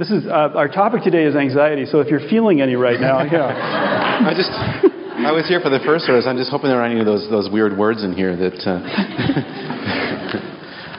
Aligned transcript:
This 0.00 0.10
is 0.10 0.24
uh, 0.24 0.56
our 0.56 0.66
topic 0.66 1.02
today 1.02 1.24
is 1.24 1.36
anxiety. 1.36 1.84
So 1.84 2.00
if 2.00 2.08
you're 2.08 2.26
feeling 2.30 2.62
any 2.62 2.74
right 2.74 2.98
now, 2.98 3.20
yeah. 3.30 4.24
I 4.24 4.32
just 4.32 4.48
I 4.48 5.30
was 5.30 5.46
here 5.46 5.60
for 5.60 5.68
the 5.68 5.78
first 5.84 6.06
service. 6.06 6.24
I'm 6.26 6.38
just 6.38 6.50
hoping 6.50 6.70
there 6.70 6.80
aren't 6.80 6.92
any 6.92 7.00
of 7.00 7.06
those 7.06 7.28
those 7.28 7.52
weird 7.52 7.76
words 7.76 8.02
in 8.02 8.14
here 8.14 8.34
that. 8.34 8.64
Uh... 8.64 8.80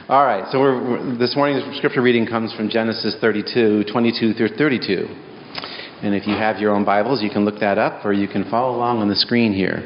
All 0.14 0.24
right. 0.24 0.46
So 0.52 0.60
we're, 0.60 0.78
we're, 0.78 1.18
this 1.18 1.36
morning's 1.36 1.78
scripture 1.78 2.04
reading 2.04 2.28
comes 2.28 2.54
from 2.54 2.70
Genesis 2.70 3.16
32, 3.20 3.86
22 3.92 4.34
through 4.34 4.50
32. 4.50 5.08
And 6.04 6.14
if 6.14 6.28
you 6.28 6.36
have 6.36 6.60
your 6.60 6.70
own 6.70 6.86
Bibles, 6.86 7.24
you 7.24 7.32
can 7.32 7.44
look 7.44 7.60
that 7.60 7.80
up, 7.80 8.06
or 8.06 8.14
you 8.14 8.28
can 8.28 8.48
follow 8.52 8.76
along 8.76 9.00
on 9.00 9.10
the 9.10 9.16
screen 9.16 9.52
here. 9.52 9.82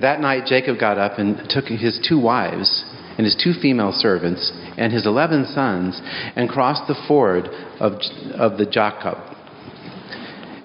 That 0.00 0.18
night, 0.18 0.46
Jacob 0.46 0.80
got 0.80 0.98
up 0.98 1.20
and 1.20 1.48
took 1.48 1.66
his 1.66 2.04
two 2.08 2.18
wives 2.18 2.84
and 3.18 3.24
his 3.24 3.36
two 3.38 3.52
female 3.62 3.92
servants 3.92 4.50
and 4.76 4.92
his 4.92 5.06
eleven 5.06 5.44
sons 5.46 6.00
and 6.36 6.48
crossed 6.48 6.86
the 6.88 6.96
ford 7.06 7.48
of, 7.80 7.94
of 8.34 8.58
the 8.58 8.66
Jabbok. 8.66 9.32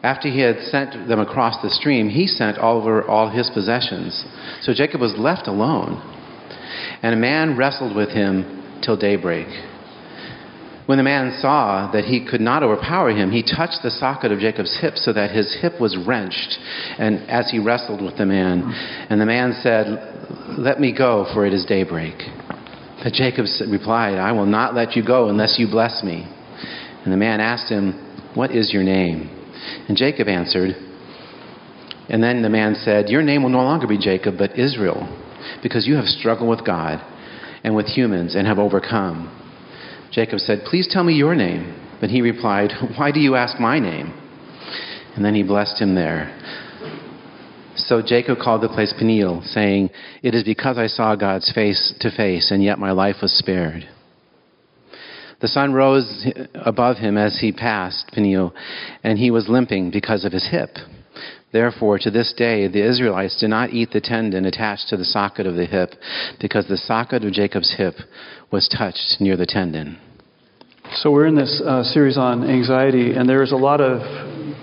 After 0.04 0.30
he 0.30 0.40
had 0.40 0.60
sent 0.62 1.08
them 1.08 1.20
across 1.20 1.62
the 1.62 1.70
stream, 1.70 2.10
he 2.10 2.28
sent 2.28 2.58
over 2.60 3.04
all 3.08 3.30
his 3.30 3.50
possessions. 3.50 4.26
So 4.62 4.74
Jacob 4.74 5.02
was 5.02 5.16
left 5.18 5.48
alone, 5.48 6.02
and 7.02 7.14
a 7.14 7.18
man 7.18 7.58
wrestled 7.58 7.96
with 7.96 8.10
him 8.10 8.80
till 8.82 8.96
daybreak. 8.96 9.48
When 10.86 10.98
the 10.98 11.04
man 11.04 11.38
saw 11.42 11.92
that 11.92 12.06
he 12.06 12.26
could 12.26 12.40
not 12.40 12.64
overpower 12.64 13.10
him, 13.10 13.32
he 13.32 13.44
touched 13.44 13.80
the 13.84 13.92
socket 13.92 14.32
of 14.32 14.40
Jacob's 14.40 14.78
hip 14.80 14.96
so 14.96 15.12
that 15.12 15.32
his 15.32 15.54
hip 15.62 15.82
was 15.82 15.98
wrenched, 15.98 16.58
and 16.98 17.30
as 17.30 17.50
he 17.52 17.60
wrestled 17.60 18.02
with 18.02 18.16
the 18.16 18.26
man, 18.26 18.64
and 19.10 19.20
the 19.20 19.26
man 19.26 19.52
said, 19.62 20.58
"Let 20.58 20.80
me 20.80 20.94
go, 20.94 21.26
for 21.34 21.46
it 21.46 21.54
is 21.54 21.66
daybreak." 21.66 22.16
But 23.04 23.14
Jacob 23.14 23.46
replied, 23.68 24.18
"I 24.18 24.32
will 24.32 24.46
not 24.46 24.76
let 24.76 24.96
you 24.96 25.04
go 25.04 25.30
unless 25.30 25.60
you 25.60 25.68
bless 25.68 26.04
me." 26.04 26.28
And 27.04 27.14
the 27.14 27.18
man 27.18 27.40
asked 27.40 27.70
him, 27.70 27.94
"What 28.34 28.52
is 28.52 28.74
your 28.74 28.84
name?" 28.84 29.30
And 29.88 29.98
Jacob 29.98 30.28
answered, 30.28 30.76
and 32.10 32.24
then 32.24 32.42
the 32.42 32.50
man 32.50 32.76
said, 32.76 33.10
"Your 33.10 33.22
name 33.22 33.44
will 33.44 33.50
no 33.50 33.64
longer 33.64 33.86
be 33.86 33.98
Jacob, 33.98 34.38
but 34.38 34.58
Israel, 34.58 35.08
because 35.62 35.88
you 35.88 35.96
have 35.96 36.08
struggled 36.08 36.50
with 36.50 36.64
God 36.64 37.02
and 37.64 37.76
with 37.76 37.88
humans 37.88 38.36
and 38.36 38.48
have 38.48 38.60
overcome." 38.60 39.30
Jacob 40.12 40.40
said, 40.40 40.66
Please 40.66 40.88
tell 40.88 41.04
me 41.04 41.14
your 41.14 41.36
name. 41.36 41.74
But 42.00 42.10
he 42.10 42.22
replied, 42.22 42.72
Why 42.96 43.12
do 43.12 43.20
you 43.20 43.36
ask 43.36 43.60
my 43.60 43.80
name? 43.80 44.14
And 45.16 45.26
then 45.26 45.36
he 45.36 45.44
blessed 45.44 45.80
him 45.80 45.96
there. 45.96 46.32
So 47.78 48.02
Jacob 48.02 48.40
called 48.40 48.62
the 48.64 48.70
place 48.70 48.94
Peniel, 48.98 49.44
saying, 49.46 49.92
It 50.24 50.34
is 50.34 50.44
because 50.44 50.78
I 50.78 50.88
saw 50.88 51.16
God's 51.16 51.52
face 51.54 51.94
to 52.00 52.12
face, 52.12 52.52
and 52.52 52.64
yet 52.64 52.80
my 52.80 52.92
life 52.92 53.18
was 53.22 53.38
spared. 53.38 53.88
The 55.40 55.48
sun 55.48 55.74
rose 55.74 56.26
above 56.56 56.98
him 56.98 57.18
as 57.18 57.40
he 57.40 57.52
passed 57.52 58.12
Peniel, 58.12 58.54
and 59.04 59.20
he 59.20 59.30
was 59.30 59.48
limping 59.48 59.92
because 59.92 60.26
of 60.26 60.32
his 60.32 60.48
hip. 60.50 60.72
Therefore, 61.52 62.00
to 62.00 62.10
this 62.10 62.34
day, 62.36 62.68
the 62.68 62.84
Israelites 62.84 63.40
do 63.40 63.48
not 63.48 63.72
eat 63.72 63.92
the 63.92 64.02
tendon 64.02 64.46
attached 64.46 64.90
to 64.90 64.98
the 64.98 65.06
socket 65.06 65.46
of 65.46 65.56
the 65.56 65.66
hip, 65.66 65.94
because 66.42 66.68
the 66.68 66.78
socket 66.78 67.24
of 67.24 67.32
Jacob's 67.32 67.76
hip 67.78 67.96
was 68.52 68.68
touched 68.68 69.18
near 69.20 69.38
the 69.38 69.46
tendon. 69.46 70.00
So, 70.96 71.12
we're 71.12 71.28
in 71.28 71.36
this 71.36 71.62
uh, 71.66 71.84
series 71.84 72.18
on 72.18 72.50
anxiety, 72.50 73.14
and 73.14 73.30
there 73.30 73.44
is 73.44 73.52
a 73.52 73.58
lot 73.58 73.80
of 73.82 74.02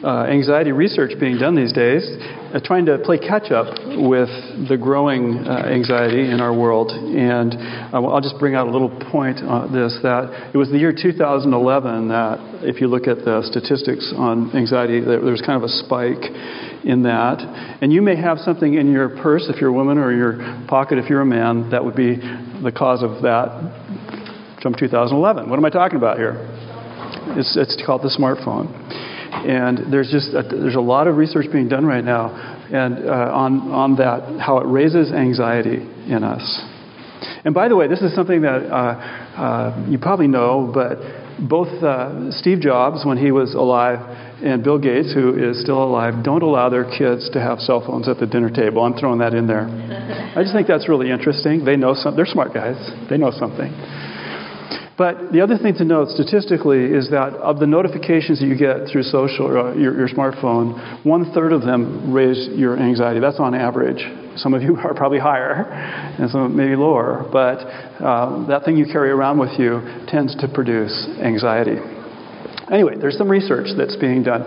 uh, 0.05 0.27
anxiety 0.28 0.70
research 0.70 1.19
being 1.19 1.38
done 1.38 1.56
these 1.56 1.72
days, 1.72 2.05
uh, 2.52 2.60
trying 2.62 2.84
to 2.84 2.98
play 2.98 3.16
catch 3.19 3.50
up 3.50 3.72
with 3.97 4.28
the 4.69 4.77
growing 4.77 5.38
uh, 5.48 5.64
anxiety 5.64 6.30
in 6.30 6.41
our 6.41 6.52
world. 6.52 6.91
And 6.92 7.55
uh, 7.92 8.05
I'll 8.05 8.20
just 8.20 8.38
bring 8.38 8.55
out 8.55 8.69
a 8.69 8.70
little 8.70 8.92
point 9.10 9.41
on 9.41 9.72
this 9.72 9.98
that 10.02 10.52
it 10.52 10.58
was 10.58 10.69
the 10.70 10.78
year 10.78 10.92
2011 10.92 12.08
that, 12.08 12.38
if 12.62 12.80
you 12.80 12.88
look 12.88 13.08
at 13.08 13.25
the 13.25 13.42
statistics 13.48 14.12
on 14.16 14.55
anxiety, 14.55 15.00
there 15.00 15.20
was 15.20 15.41
kind 15.41 15.56
of 15.56 15.64
a 15.64 15.72
spike 15.72 16.25
in 16.84 17.02
that. 17.05 17.41
And 17.80 17.92
you 17.92 18.02
may 18.02 18.16
have 18.16 18.38
something 18.38 18.75
in 18.75 18.92
your 18.92 19.08
purse 19.08 19.48
if 19.48 19.60
you're 19.60 19.70
a 19.70 19.72
woman 19.72 19.97
or 19.97 20.12
your 20.12 20.37
pocket 20.69 20.98
if 20.98 21.09
you're 21.09 21.22
a 21.22 21.26
man 21.26 21.70
that 21.70 21.82
would 21.82 21.97
be 21.97 22.16
the 22.16 22.72
cause 22.72 23.03
of 23.03 23.22
that 23.22 24.60
from 24.62 24.75
2011. 24.75 25.48
What 25.48 25.59
am 25.59 25.64
I 25.64 25.70
talking 25.70 25.97
about 25.97 26.19
here? 26.19 26.37
It's, 27.37 27.56
it's 27.56 27.82
called 27.84 28.03
the 28.03 28.12
smartphone. 28.12 28.69
And 29.47 29.93
there's 29.93 30.11
just 30.11 30.34
a, 30.34 30.43
there's 30.43 30.77
a 30.77 30.81
lot 30.81 31.09
of 31.09 31.17
research 31.17 31.47
being 31.50 31.69
done 31.69 31.84
right 31.84 32.05
now 32.05 32.31
and 32.72 33.06
uh, 33.06 33.31
on, 33.33 33.71
on 33.71 33.97
that, 33.97 34.41
how 34.41 34.59
it 34.59 34.67
raises 34.67 35.12
anxiety 35.12 35.83
in 36.09 36.25
us. 36.25 36.43
And 37.44 37.55
by 37.55 37.69
the 37.69 37.77
way, 37.77 37.89
this 37.89 38.00
is 38.00 38.15
something 38.15 38.43
that 38.43 38.62
uh, 38.71 38.77
uh, 39.37 39.87
you 39.89 39.99
probably 39.99 40.28
know, 40.28 40.71
but 40.73 40.99
both 41.49 41.69
uh, 41.83 42.31
Steve 42.31 42.61
Jobs, 42.61 43.05
when 43.05 43.19
he 43.19 43.33
was 43.33 43.55
alive, 43.55 43.99
and 44.43 44.62
Bill 44.62 44.78
Gates, 44.78 45.12
who 45.12 45.34
is 45.34 45.61
still 45.61 45.83
alive, 45.83 46.25
don't 46.25 46.43
allow 46.43 46.69
their 46.69 46.84
kids 46.84 47.31
to 47.31 47.41
have 47.41 47.59
cell 47.61 47.81
phones 47.84 48.09
at 48.09 48.19
the 48.19 48.27
dinner 48.27 48.50
table. 48.50 48.83
I'm 48.84 48.94
throwing 48.94 49.19
that 49.19 49.34
in 49.34 49.47
there. 49.47 49.67
I 50.37 50.43
just 50.43 50.55
think 50.55 50.67
that's 50.67 50.89
really 50.89 51.11
interesting. 51.11 51.65
They 51.65 51.77
know 51.77 51.94
some, 51.94 52.17
they're 52.17 52.27
smart 52.27 52.53
guys. 52.53 52.77
They 53.09 53.17
know 53.17 53.31
something. 53.31 53.73
But 54.97 55.32
the 55.32 55.41
other 55.41 55.59
thing 55.59 55.75
to 55.75 55.84
note 55.84 56.09
statistically 56.10 56.84
is 56.84 57.10
that 57.10 57.34
of 57.34 57.59
the 57.59 57.66
notifications 57.66 58.38
that 58.41 58.47
you 58.47 58.56
get 58.56 58.88
through 58.91 59.03
social 59.03 59.47
or 59.47 59.59
uh, 59.59 59.75
your, 59.75 59.97
your 59.99 60.09
smartphone, 60.09 61.05
one 61.05 61.32
third 61.32 61.53
of 61.53 61.62
them 61.62 62.12
raise 62.12 62.49
your 62.56 62.78
anxiety. 62.78 63.19
That's 63.19 63.41
on 63.41 63.55
average. 63.55 64.03
Some 64.37 64.55
of 64.55 64.62
you 64.62 64.77
are 64.84 64.94
probably 64.94 65.19
higher, 65.19 65.66
and 66.19 66.31
some 66.31 66.56
maybe 66.56 66.77
lower. 66.77 67.28
But 67.32 67.59
uh, 68.03 68.47
that 68.47 68.65
thing 68.65 68.77
you 68.77 68.87
carry 68.87 69.10
around 69.10 69.38
with 69.38 69.59
you 69.59 69.81
tends 70.06 70.37
to 70.37 70.49
produce 70.49 71.09
anxiety. 71.21 71.94
Anyway, 72.70 72.94
there's 72.98 73.19
some 73.19 73.30
research 73.30 73.69
that's 73.76 73.97
being 73.97 74.22
done. 74.22 74.41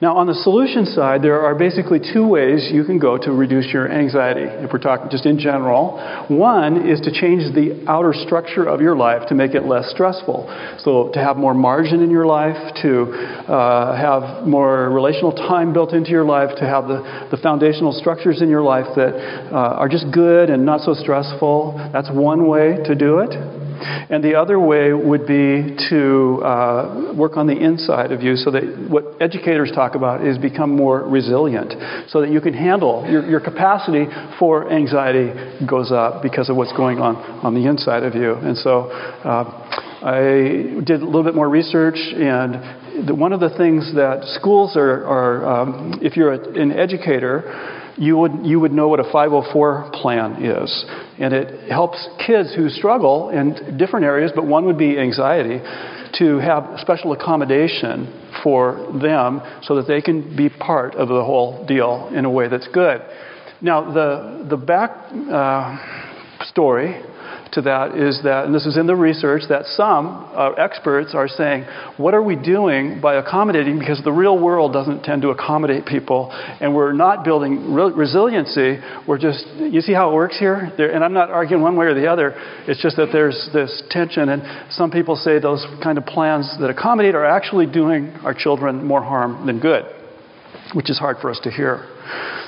Now, 0.00 0.16
on 0.16 0.26
the 0.26 0.34
solution 0.34 0.86
side, 0.86 1.22
there 1.22 1.40
are 1.40 1.54
basically 1.54 1.98
two 1.98 2.26
ways 2.26 2.70
you 2.70 2.84
can 2.84 2.98
go 2.98 3.18
to 3.18 3.32
reduce 3.32 3.72
your 3.72 3.90
anxiety, 3.90 4.44
if 4.62 4.72
we're 4.72 4.78
talking 4.78 5.10
just 5.10 5.26
in 5.26 5.38
general. 5.38 5.98
One 6.28 6.88
is 6.88 7.00
to 7.00 7.10
change 7.10 7.54
the 7.54 7.82
outer 7.88 8.12
structure 8.12 8.64
of 8.64 8.80
your 8.80 8.94
life 8.94 9.28
to 9.28 9.34
make 9.34 9.54
it 9.54 9.64
less 9.64 9.90
stressful. 9.90 10.46
So, 10.78 11.10
to 11.14 11.18
have 11.18 11.36
more 11.36 11.54
margin 11.54 12.02
in 12.02 12.10
your 12.10 12.26
life, 12.26 12.56
to 12.82 13.10
uh, 13.50 13.96
have 13.96 14.46
more 14.46 14.90
relational 14.90 15.32
time 15.32 15.72
built 15.72 15.92
into 15.92 16.10
your 16.10 16.24
life, 16.24 16.50
to 16.58 16.64
have 16.64 16.86
the, 16.86 17.28
the 17.30 17.38
foundational 17.38 17.92
structures 17.92 18.42
in 18.42 18.48
your 18.48 18.62
life 18.62 18.86
that 18.94 19.16
uh, 19.50 19.80
are 19.80 19.88
just 19.88 20.06
good 20.12 20.50
and 20.50 20.64
not 20.64 20.82
so 20.82 20.94
stressful. 20.94 21.90
That's 21.92 22.10
one 22.12 22.46
way 22.46 22.76
to 22.84 22.94
do 22.94 23.18
it. 23.20 23.65
And 24.10 24.22
the 24.22 24.34
other 24.34 24.58
way 24.58 24.92
would 24.92 25.26
be 25.26 25.76
to 25.90 26.42
uh, 26.44 27.12
work 27.16 27.36
on 27.36 27.46
the 27.46 27.56
inside 27.56 28.12
of 28.12 28.22
you 28.22 28.36
so 28.36 28.50
that 28.50 28.62
what 28.88 29.04
educators 29.20 29.70
talk 29.74 29.94
about 29.94 30.24
is 30.24 30.38
become 30.38 30.70
more 30.70 31.02
resilient 31.02 31.74
so 32.08 32.20
that 32.20 32.30
you 32.30 32.40
can 32.40 32.54
handle 32.54 33.06
your, 33.08 33.28
your 33.28 33.40
capacity 33.40 34.06
for 34.38 34.70
anxiety 34.70 35.32
goes 35.66 35.92
up 35.92 36.22
because 36.22 36.48
of 36.50 36.56
what's 36.56 36.72
going 36.72 36.98
on 36.98 37.16
on 37.44 37.54
the 37.54 37.68
inside 37.68 38.02
of 38.02 38.14
you. 38.14 38.34
And 38.34 38.56
so 38.56 38.90
uh, 38.90 39.86
I 40.02 40.80
did 40.84 41.02
a 41.02 41.06
little 41.06 41.24
bit 41.24 41.34
more 41.34 41.48
research 41.48 41.96
and 41.96 43.18
one 43.18 43.32
of 43.32 43.40
the 43.40 43.50
things 43.56 43.94
that 43.94 44.24
schools 44.40 44.76
are, 44.76 45.04
are 45.04 45.62
um, 45.62 45.98
if 46.02 46.16
you're 46.16 46.32
an 46.32 46.72
educator, 46.72 47.85
you 47.96 48.16
would, 48.18 48.44
you 48.44 48.60
would 48.60 48.72
know 48.72 48.88
what 48.88 49.00
a 49.00 49.04
504 49.04 49.90
plan 49.94 50.44
is. 50.44 50.84
And 51.18 51.32
it 51.32 51.70
helps 51.70 52.06
kids 52.26 52.54
who 52.54 52.68
struggle 52.68 53.30
in 53.30 53.76
different 53.78 54.04
areas, 54.04 54.32
but 54.34 54.46
one 54.46 54.66
would 54.66 54.78
be 54.78 54.98
anxiety, 54.98 55.60
to 56.18 56.38
have 56.38 56.78
special 56.80 57.12
accommodation 57.12 58.40
for 58.42 58.76
them 59.00 59.40
so 59.62 59.76
that 59.76 59.86
they 59.86 60.00
can 60.00 60.36
be 60.36 60.48
part 60.48 60.94
of 60.94 61.08
the 61.08 61.24
whole 61.24 61.66
deal 61.66 62.10
in 62.14 62.24
a 62.24 62.30
way 62.30 62.48
that's 62.48 62.68
good. 62.68 63.02
Now, 63.60 63.92
the, 63.92 64.46
the 64.48 64.56
back 64.56 64.90
uh, 65.30 66.44
story 66.44 67.02
to 67.52 67.62
that 67.62 67.96
is 67.96 68.20
that, 68.24 68.44
and 68.44 68.54
this 68.54 68.66
is 68.66 68.76
in 68.76 68.86
the 68.86 68.96
research, 68.96 69.42
that 69.48 69.66
some 69.66 70.30
uh, 70.34 70.50
experts 70.52 71.14
are 71.14 71.28
saying, 71.28 71.64
what 71.96 72.14
are 72.14 72.22
we 72.22 72.36
doing 72.36 73.00
by 73.00 73.14
accommodating? 73.14 73.78
Because 73.78 74.02
the 74.04 74.12
real 74.12 74.38
world 74.38 74.72
doesn't 74.72 75.02
tend 75.02 75.22
to 75.22 75.30
accommodate 75.30 75.86
people, 75.86 76.30
and 76.32 76.74
we're 76.74 76.92
not 76.92 77.24
building 77.24 77.72
re- 77.72 77.92
resiliency. 77.92 78.78
We're 79.06 79.18
just, 79.18 79.46
you 79.56 79.80
see 79.80 79.92
how 79.92 80.10
it 80.10 80.14
works 80.14 80.38
here? 80.38 80.72
There, 80.76 80.92
and 80.92 81.04
I'm 81.04 81.12
not 81.12 81.30
arguing 81.30 81.62
one 81.62 81.76
way 81.76 81.86
or 81.86 81.94
the 81.94 82.10
other. 82.10 82.34
It's 82.66 82.82
just 82.82 82.96
that 82.96 83.08
there's 83.12 83.48
this 83.52 83.82
tension, 83.90 84.28
and 84.28 84.72
some 84.72 84.90
people 84.90 85.16
say 85.16 85.38
those 85.38 85.64
kind 85.82 85.98
of 85.98 86.04
plans 86.04 86.52
that 86.60 86.68
accommodate 86.68 87.14
are 87.14 87.24
actually 87.24 87.66
doing 87.66 88.10
our 88.24 88.34
children 88.34 88.84
more 88.84 89.02
harm 89.02 89.46
than 89.46 89.60
good, 89.60 89.84
which 90.74 90.90
is 90.90 90.98
hard 90.98 91.18
for 91.20 91.30
us 91.30 91.40
to 91.44 91.50
hear. 91.50 91.86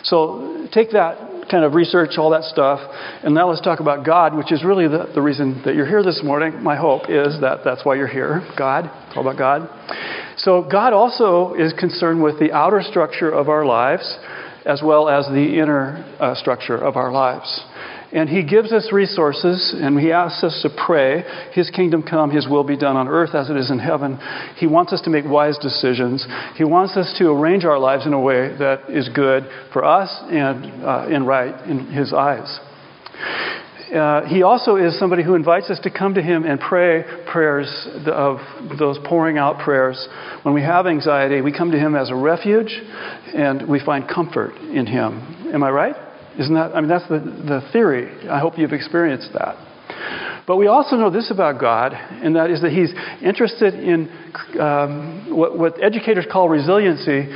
So 0.03 0.69
take 0.73 0.93
that 0.93 1.28
kind 1.51 1.65
of 1.65 1.75
research 1.75 2.19
all 2.19 2.31
that 2.31 2.45
stuff. 2.45 2.81
And 3.25 3.35
now 3.35 3.49
let's 3.49 3.61
talk 3.61 3.81
about 3.81 4.05
God, 4.05 4.37
which 4.37 4.53
is 4.53 4.65
really 4.65 4.89
the, 4.89 5.11
the 5.15 5.23
reason 5.23 5.63
that 5.65 5.75
you're 5.75 5.87
here 5.87 6.03
this 6.03 6.21
morning. 6.23 6.63
My 6.63 6.77
hope 6.77 7.09
is 7.09 7.41
that 7.41 7.61
that's 7.65 7.85
why 7.85 7.97
you're 7.97 8.07
here. 8.07 8.47
God. 8.57 8.91
It's 9.09 9.17
all 9.17 9.27
about 9.29 9.39
God. 9.39 9.69
So 10.37 10.63
God 10.71 10.93
also 10.93 11.55
is 11.55 11.73
concerned 11.73 12.23
with 12.23 12.39
the 12.39 12.53
outer 12.53 12.83
structure 12.83 13.31
of 13.31 13.49
our 13.49 13.65
lives 13.65 14.19
as 14.65 14.83
well 14.85 15.09
as 15.09 15.27
the 15.27 15.59
inner 15.59 16.05
uh, 16.21 16.35
structure 16.35 16.77
of 16.77 16.97
our 16.97 17.11
lives. 17.11 17.65
And 18.11 18.29
he 18.29 18.43
gives 18.43 18.73
us 18.73 18.91
resources, 18.91 19.75
and 19.77 20.01
he 20.01 20.13
asks 20.13 20.43
us 20.43 20.63
to 20.63 20.71
pray, 20.71 21.25
His 21.53 21.69
kingdom 21.69 22.03
come, 22.03 22.31
His 22.31 22.49
will 22.49 22.65
be 22.65 22.77
done 22.77 22.97
on 22.97 23.07
earth 23.07 23.35
as 23.35 23.51
it 23.51 23.57
is 23.57 23.71
in 23.71 23.79
heaven. 23.79 24.19
He 24.57 24.67
wants 24.67 24.95
us 24.95 25.03
to 25.03 25.11
make 25.11 25.27
wise 25.27 25.59
decisions. 25.59 26.27
He 26.57 26.65
wants 26.65 26.97
us 26.97 27.15
to 27.19 27.31
arrange 27.31 27.65
our 27.65 27.79
lives 27.79 28.07
in 28.07 28.15
a 28.15 28.21
way 28.21 28.57
that 28.57 28.89
is 28.89 29.11
good 29.11 29.45
for 29.73 29.85
us 29.85 30.11
and, 30.31 30.83
uh, 30.83 31.07
and 31.11 31.27
right 31.27 31.55
in 31.69 31.87
His 31.93 32.15
eyes. 32.15 32.59
Uh, 33.95 34.27
he 34.27 34.43
also 34.43 34.77
is 34.77 34.99
somebody 34.99 35.23
who 35.23 35.35
invites 35.35 35.71
us 35.71 35.81
to 35.81 35.91
come 35.91 36.13
to 36.13 36.21
him 36.21 36.45
and 36.45 36.61
pray 36.61 37.03
prayers 37.27 37.89
of 38.07 38.37
those 38.79 38.99
pouring 39.07 39.39
out 39.39 39.59
prayers. 39.61 40.09
When 40.43 40.55
we 40.55 40.61
have 40.61 40.87
anxiety, 40.87 41.41
we 41.41 41.53
come 41.57 41.71
to 41.71 41.79
him 41.79 41.95
as 41.95 42.11
a 42.11 42.15
refuge 42.15 42.83
and 43.35 43.67
we 43.67 43.81
find 43.81 44.07
comfort 44.07 44.57
in 44.57 44.87
him. 44.87 45.51
Am 45.55 45.63
I 45.63 45.71
right? 45.71 46.08
Isn't 46.39 46.55
that, 46.55 46.75
I 46.75 46.81
mean, 46.81 46.89
that's 46.89 47.09
the, 47.09 47.19
the 47.19 47.69
theory. 47.73 48.29
I 48.29 48.39
hope 48.39 48.59
you've 48.59 48.73
experienced 48.73 49.31
that. 49.35 49.57
But 50.47 50.57
we 50.57 50.69
also 50.69 50.97
know 50.97 51.11
this 51.11 51.31
about 51.31 51.61
God, 51.61 51.93
and 51.93 52.37
that 52.37 52.51
is 52.51 52.63
that 52.63 52.71
He's 52.71 52.93
interested 53.23 53.75
in 53.75 54.09
um, 54.59 55.37
what, 55.37 55.59
what, 55.59 55.83
educators 55.83 56.27
call 56.31 56.49
resiliency, 56.49 57.29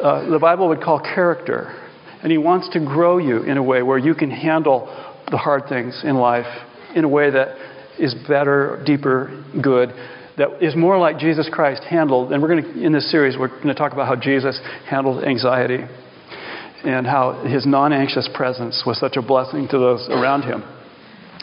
uh, 0.00 0.30
the 0.30 0.38
Bible 0.38 0.68
would 0.68 0.80
call 0.80 1.00
character. 1.00 1.78
And 2.22 2.30
He 2.32 2.38
wants 2.38 2.70
to 2.70 2.78
grow 2.78 3.18
you 3.18 3.42
in 3.42 3.58
a 3.58 3.62
way 3.62 3.82
where 3.82 3.98
you 3.98 4.14
can 4.14 4.30
handle 4.30 4.86
the 5.30 5.36
hard 5.36 5.64
things 5.68 6.00
in 6.04 6.16
life 6.16 6.46
in 6.94 7.04
a 7.04 7.08
way 7.08 7.30
that 7.30 7.56
is 7.98 8.14
better, 8.28 8.82
deeper, 8.86 9.44
good, 9.60 9.90
that 10.38 10.62
is 10.62 10.74
more 10.76 10.98
like 10.98 11.18
Jesus 11.18 11.48
Christ 11.52 11.82
handled. 11.82 12.32
And 12.32 12.40
we're 12.40 12.48
going 12.48 12.62
to, 12.62 12.82
in 12.82 12.92
this 12.92 13.10
series, 13.10 13.36
we're 13.36 13.48
going 13.48 13.68
to 13.68 13.74
talk 13.74 13.92
about 13.92 14.06
how 14.06 14.16
Jesus 14.16 14.58
handled 14.88 15.24
anxiety 15.24 15.84
and 16.84 17.06
how 17.06 17.44
his 17.44 17.66
non 17.66 17.92
anxious 17.92 18.28
presence 18.32 18.84
was 18.86 18.98
such 18.98 19.16
a 19.16 19.22
blessing 19.22 19.68
to 19.68 19.78
those 19.78 20.08
around 20.08 20.42
him. 20.42 20.62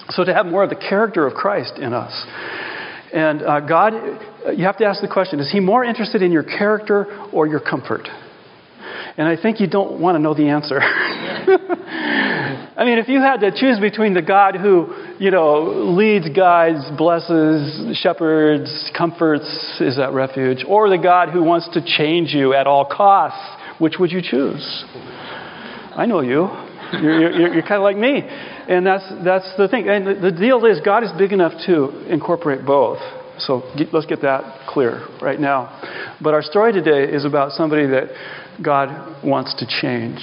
So, 0.10 0.24
to 0.24 0.34
have 0.34 0.46
more 0.46 0.64
of 0.64 0.70
the 0.70 0.76
character 0.76 1.26
of 1.26 1.34
Christ 1.34 1.78
in 1.78 1.94
us. 1.94 2.26
And 3.14 3.42
uh, 3.42 3.60
God, 3.62 3.94
you 4.56 4.66
have 4.66 4.78
to 4.78 4.86
ask 4.86 5.02
the 5.02 5.08
question 5.08 5.40
is 5.40 5.52
he 5.52 5.60
more 5.60 5.84
interested 5.84 6.22
in 6.22 6.32
your 6.32 6.44
character 6.44 7.06
or 7.32 7.48
your 7.48 7.60
comfort? 7.60 8.08
And 9.18 9.28
I 9.28 9.42
think 9.42 9.60
you 9.60 9.68
don't 9.68 10.00
want 10.00 10.16
to 10.16 10.20
know 10.20 10.34
the 10.34 10.50
answer. 10.50 10.80
I 10.82 12.86
mean, 12.86 12.98
if 12.98 13.10
you 13.10 13.20
had 13.20 13.42
to 13.42 13.52
choose 13.52 13.80
between 13.80 14.14
the 14.14 14.22
God 14.22 14.56
who, 14.56 14.96
you 15.20 15.32
know, 15.32 15.94
leads, 15.96 16.30
guides, 16.30 16.90
blesses, 16.98 17.98
shepherds, 18.00 18.92
comforts, 18.98 19.82
is 19.82 19.98
that 19.98 20.14
refuge, 20.14 20.64
or 20.66 20.90
the 20.90 20.98
God 20.98 21.30
who 21.30 21.44
wants 21.44 21.68
to 21.74 21.86
change 21.86 22.34
you 22.34 22.54
at 22.54 22.68
all 22.68 22.86
costs, 22.86 23.38
which 23.82 23.96
would 24.00 24.12
you 24.12 24.22
choose? 24.22 24.86
I 25.98 26.06
know 26.06 26.22
you. 26.22 26.48
You're, 26.94 27.32
you're, 27.32 27.54
you're 27.56 27.62
kind 27.64 27.76
of 27.76 27.84
like 27.84 27.98
me. 27.98 28.22
And 28.22 28.86
that's, 28.86 29.04
that's 29.24 29.58
the 29.58 29.68
thing. 29.68 29.90
And 29.90 30.24
the, 30.24 30.32
deal 30.32 30.64
is, 30.66 30.80
God 30.86 31.04
is 31.04 31.10
big 31.18 31.32
enough 31.32 31.54
to 31.66 31.90
incorporate 32.12 32.66
both. 32.66 33.00
So 33.40 33.64
get, 33.78 33.94
let's 33.94 34.06
get 34.06 34.22
that 34.22 34.68
clear 34.68 35.08
right 35.22 35.40
now. 35.40 36.16
But 36.22 36.34
our 36.34 36.44
story 36.44 36.74
today 36.74 37.12
is 37.12 37.26
about 37.26 37.54
somebody 37.54 37.88
that 37.88 38.10
God 38.64 39.24
wants 39.26 39.56
to 39.56 39.66
change. 39.82 40.20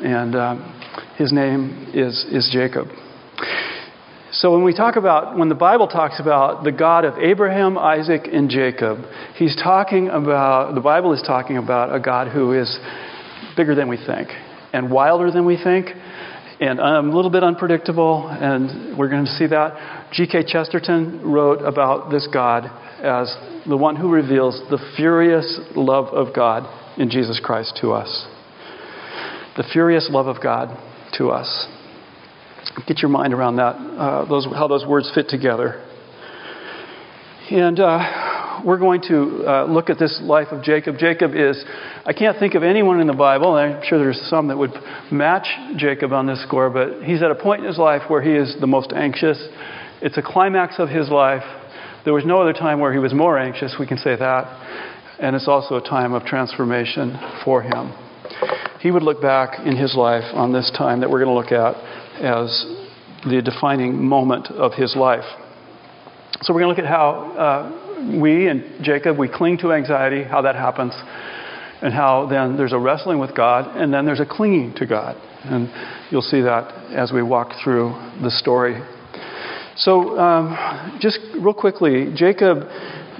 And 0.00 0.34
um, 0.34 1.14
his 1.16 1.32
name 1.32 1.90
is, 1.94 2.26
is 2.30 2.50
Jacob. 2.52 2.88
So 4.38 4.52
when 4.52 4.62
we 4.62 4.72
talk 4.72 4.94
about, 4.94 5.36
when 5.36 5.48
the 5.48 5.56
Bible 5.56 5.88
talks 5.88 6.20
about 6.20 6.62
the 6.62 6.70
God 6.70 7.04
of 7.04 7.18
Abraham, 7.18 7.76
Isaac, 7.76 8.28
and 8.32 8.48
Jacob, 8.48 8.98
he's 9.34 9.56
talking 9.56 10.06
about, 10.06 10.76
the 10.76 10.80
Bible 10.80 11.12
is 11.12 11.20
talking 11.26 11.56
about 11.56 11.92
a 11.92 11.98
God 11.98 12.28
who 12.28 12.52
is 12.52 12.78
bigger 13.56 13.74
than 13.74 13.88
we 13.88 13.96
think 13.96 14.28
and 14.72 14.92
wilder 14.92 15.32
than 15.32 15.44
we 15.44 15.56
think 15.56 15.88
and 16.60 16.78
a 16.78 17.00
little 17.00 17.32
bit 17.32 17.42
unpredictable, 17.42 18.28
and 18.28 18.96
we're 18.96 19.08
going 19.08 19.24
to 19.24 19.30
see 19.32 19.48
that. 19.48 20.10
G.K. 20.12 20.44
Chesterton 20.46 21.20
wrote 21.28 21.60
about 21.62 22.12
this 22.12 22.28
God 22.32 22.66
as 23.02 23.36
the 23.68 23.76
one 23.76 23.96
who 23.96 24.08
reveals 24.08 24.60
the 24.70 24.78
furious 24.96 25.58
love 25.74 26.14
of 26.14 26.32
God 26.32 26.62
in 26.96 27.10
Jesus 27.10 27.40
Christ 27.42 27.76
to 27.80 27.90
us. 27.90 28.26
The 29.56 29.64
furious 29.72 30.08
love 30.12 30.28
of 30.28 30.40
God 30.40 30.68
to 31.14 31.30
us. 31.30 31.66
Get 32.86 32.98
your 32.98 33.10
mind 33.10 33.34
around 33.34 33.56
that, 33.56 33.74
uh, 33.76 34.24
those, 34.26 34.46
how 34.46 34.68
those 34.68 34.86
words 34.86 35.10
fit 35.14 35.28
together. 35.28 35.84
And 37.50 37.80
uh, 37.80 38.62
we're 38.64 38.78
going 38.78 39.00
to 39.08 39.44
uh, 39.46 39.64
look 39.64 39.90
at 39.90 39.98
this 39.98 40.20
life 40.22 40.48
of 40.50 40.62
Jacob. 40.62 40.96
Jacob 40.98 41.32
is, 41.34 41.64
I 42.04 42.12
can't 42.12 42.38
think 42.38 42.54
of 42.54 42.62
anyone 42.62 43.00
in 43.00 43.06
the 43.06 43.14
Bible, 43.14 43.56
and 43.56 43.74
I'm 43.74 43.82
sure 43.84 43.98
there's 43.98 44.20
some 44.28 44.48
that 44.48 44.58
would 44.58 44.72
match 45.10 45.46
Jacob 45.76 46.12
on 46.12 46.26
this 46.26 46.42
score, 46.42 46.70
but 46.70 47.02
he's 47.02 47.22
at 47.22 47.30
a 47.30 47.34
point 47.34 47.62
in 47.62 47.66
his 47.66 47.78
life 47.78 48.02
where 48.08 48.22
he 48.22 48.32
is 48.32 48.56
the 48.60 48.66
most 48.66 48.92
anxious. 48.92 49.38
It's 50.02 50.18
a 50.18 50.22
climax 50.22 50.74
of 50.78 50.88
his 50.88 51.08
life. 51.08 51.42
There 52.04 52.14
was 52.14 52.24
no 52.24 52.40
other 52.40 52.52
time 52.52 52.80
where 52.80 52.92
he 52.92 52.98
was 52.98 53.14
more 53.14 53.38
anxious, 53.38 53.76
we 53.78 53.86
can 53.86 53.98
say 53.98 54.14
that. 54.16 54.44
And 55.20 55.34
it's 55.34 55.48
also 55.48 55.76
a 55.76 55.82
time 55.82 56.12
of 56.12 56.24
transformation 56.24 57.18
for 57.44 57.62
him. 57.62 57.92
He 58.80 58.90
would 58.90 59.02
look 59.02 59.20
back 59.20 59.58
in 59.66 59.76
his 59.76 59.96
life 59.96 60.24
on 60.34 60.52
this 60.52 60.70
time 60.76 61.00
that 61.00 61.10
we're 61.10 61.24
going 61.24 61.34
to 61.34 61.40
look 61.40 61.52
at 61.52 61.74
as 62.20 62.66
the 63.24 63.42
defining 63.42 64.04
moment 64.04 64.48
of 64.48 64.74
his 64.74 64.94
life. 64.96 65.24
So 66.42 66.54
we're 66.54 66.60
going 66.60 66.74
to 66.74 66.82
look 66.82 66.86
at 66.86 66.92
how 66.92 67.10
uh, 67.36 68.20
we 68.20 68.48
and 68.48 68.84
Jacob, 68.84 69.18
we 69.18 69.28
cling 69.28 69.58
to 69.58 69.72
anxiety, 69.72 70.22
how 70.22 70.42
that 70.42 70.54
happens, 70.54 70.92
and 71.82 71.92
how 71.92 72.26
then 72.30 72.56
there's 72.56 72.72
a 72.72 72.78
wrestling 72.78 73.18
with 73.18 73.34
God, 73.34 73.76
and 73.76 73.92
then 73.92 74.04
there's 74.04 74.20
a 74.20 74.26
clinging 74.26 74.74
to 74.76 74.86
God. 74.86 75.16
And 75.44 75.68
you'll 76.10 76.22
see 76.22 76.40
that 76.42 76.92
as 76.92 77.12
we 77.12 77.22
walk 77.22 77.52
through 77.62 77.90
the 78.22 78.30
story. 78.30 78.80
So, 79.76 80.18
um, 80.18 80.98
just 81.00 81.20
real 81.40 81.54
quickly, 81.54 82.12
Jacob, 82.14 82.68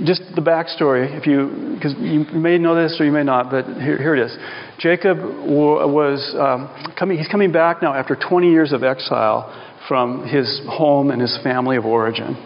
just 0.05 0.23
the 0.35 0.43
backstory, 0.43 1.17
if 1.19 1.27
you, 1.27 1.75
because 1.75 1.95
you 1.99 2.25
may 2.33 2.59
know 2.59 2.75
this 2.75 2.97
or 3.01 3.05
you 3.05 3.13
may 3.13 3.25
not, 3.25 3.51
but 3.51 3.65
here, 3.65 3.99
here 3.99 4.15
it 4.15 4.21
is. 4.21 4.37
Jacob 4.79 5.19
was 5.19 6.35
um, 6.39 6.95
coming, 6.99 7.19
he's 7.19 7.29
coming 7.29 7.53
back 7.53 7.83
now 7.83 7.95
after 7.95 8.17
20 8.17 8.51
years 8.51 8.73
of 8.73 8.83
exile 8.83 9.53
from 9.89 10.27
his 10.27 10.61
home 10.69 11.11
and 11.11 11.21
his 11.21 11.39
family 11.43 11.77
of 11.77 11.85
origin. 11.85 12.37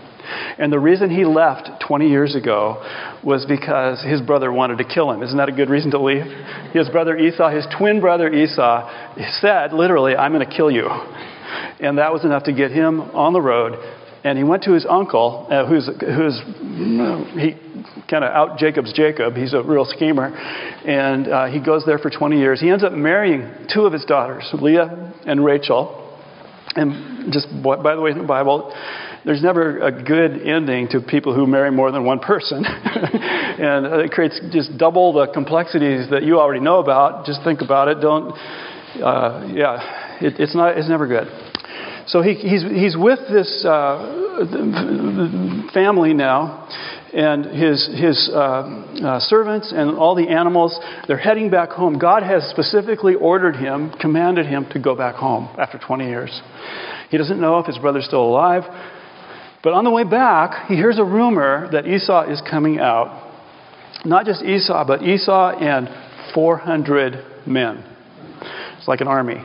And 0.58 0.72
the 0.72 0.78
reason 0.78 1.10
he 1.10 1.24
left 1.24 1.68
20 1.86 2.08
years 2.08 2.34
ago 2.36 2.82
was 3.24 3.44
because 3.44 4.02
his 4.02 4.20
brother 4.20 4.52
wanted 4.52 4.78
to 4.78 4.84
kill 4.84 5.10
him. 5.10 5.22
Isn't 5.22 5.36
that 5.36 5.48
a 5.48 5.52
good 5.52 5.68
reason 5.68 5.90
to 5.90 6.00
leave? 6.00 6.24
His 6.72 6.88
brother 6.88 7.16
Esau, 7.16 7.50
his 7.50 7.66
twin 7.76 8.00
brother 8.00 8.32
Esau, 8.32 9.14
said, 9.40 9.72
literally, 9.72 10.16
I'm 10.16 10.32
going 10.32 10.48
to 10.48 10.56
kill 10.56 10.70
you. 10.70 10.88
And 11.80 11.98
that 11.98 12.12
was 12.12 12.24
enough 12.24 12.44
to 12.44 12.52
get 12.52 12.70
him 12.70 13.00
on 13.00 13.32
the 13.32 13.40
road. 13.40 13.74
And 14.24 14.38
he 14.38 14.44
went 14.44 14.62
to 14.64 14.72
his 14.72 14.86
uncle, 14.88 15.48
uh, 15.50 15.66
who's, 15.66 15.86
who's 15.86 16.40
he 17.34 17.54
kind 18.08 18.24
of 18.24 18.30
out 18.30 18.58
Jacob's 18.58 18.92
Jacob. 18.92 19.34
He's 19.34 19.52
a 19.52 19.62
real 19.62 19.84
schemer. 19.84 20.28
And 20.28 21.28
uh, 21.28 21.46
he 21.46 21.60
goes 21.60 21.84
there 21.84 21.98
for 21.98 22.10
20 22.10 22.38
years. 22.38 22.60
He 22.60 22.70
ends 22.70 22.84
up 22.84 22.92
marrying 22.92 23.50
two 23.72 23.82
of 23.82 23.92
his 23.92 24.04
daughters, 24.04 24.48
Leah 24.52 25.12
and 25.26 25.44
Rachel. 25.44 25.98
And 26.74 27.32
just 27.32 27.48
by 27.62 27.94
the 27.94 28.00
way, 28.00 28.12
in 28.12 28.18
the 28.18 28.24
Bible, 28.24 28.72
there's 29.24 29.42
never 29.42 29.78
a 29.78 30.02
good 30.02 30.46
ending 30.46 30.88
to 30.90 31.00
people 31.00 31.34
who 31.34 31.46
marry 31.46 31.70
more 31.70 31.90
than 31.90 32.04
one 32.04 32.20
person. 32.20 32.64
and 32.66 33.86
it 33.86 34.10
creates 34.10 34.40
just 34.52 34.76
double 34.78 35.12
the 35.12 35.26
complexities 35.32 36.08
that 36.10 36.22
you 36.22 36.38
already 36.38 36.60
know 36.60 36.78
about. 36.78 37.26
Just 37.26 37.42
think 37.44 37.60
about 37.60 37.88
it. 37.88 38.00
Don't, 38.00 38.32
uh, 39.02 39.48
yeah, 39.52 40.18
it, 40.20 40.40
it's, 40.40 40.54
not, 40.54 40.78
it's 40.78 40.88
never 40.88 41.06
good. 41.06 41.51
So 42.06 42.22
he, 42.22 42.34
he's, 42.34 42.62
he's 42.62 42.96
with 42.96 43.20
this 43.30 43.64
uh, 43.64 44.46
family 45.72 46.14
now, 46.14 46.68
and 47.12 47.44
his, 47.44 47.88
his 47.94 48.30
uh, 48.32 48.38
uh, 48.38 49.20
servants 49.20 49.72
and 49.74 49.96
all 49.96 50.14
the 50.14 50.28
animals, 50.28 50.78
they're 51.06 51.18
heading 51.18 51.50
back 51.50 51.70
home. 51.70 51.98
God 51.98 52.22
has 52.22 52.44
specifically 52.50 53.14
ordered 53.14 53.56
him, 53.56 53.92
commanded 54.00 54.46
him 54.46 54.66
to 54.72 54.80
go 54.80 54.96
back 54.96 55.16
home 55.16 55.48
after 55.58 55.78
20 55.78 56.06
years. 56.06 56.42
He 57.10 57.18
doesn't 57.18 57.40
know 57.40 57.58
if 57.58 57.66
his 57.66 57.78
brother's 57.78 58.06
still 58.06 58.24
alive. 58.24 58.62
But 59.62 59.74
on 59.74 59.84
the 59.84 59.90
way 59.90 60.04
back, 60.04 60.66
he 60.68 60.74
hears 60.74 60.98
a 60.98 61.04
rumor 61.04 61.68
that 61.70 61.86
Esau 61.86 62.30
is 62.30 62.42
coming 62.50 62.78
out. 62.78 63.30
Not 64.04 64.26
just 64.26 64.42
Esau, 64.42 64.84
but 64.86 65.02
Esau 65.02 65.50
and 65.50 65.88
400 66.34 67.46
men. 67.46 67.84
It's 68.78 68.88
like 68.88 69.00
an 69.00 69.08
army. 69.08 69.44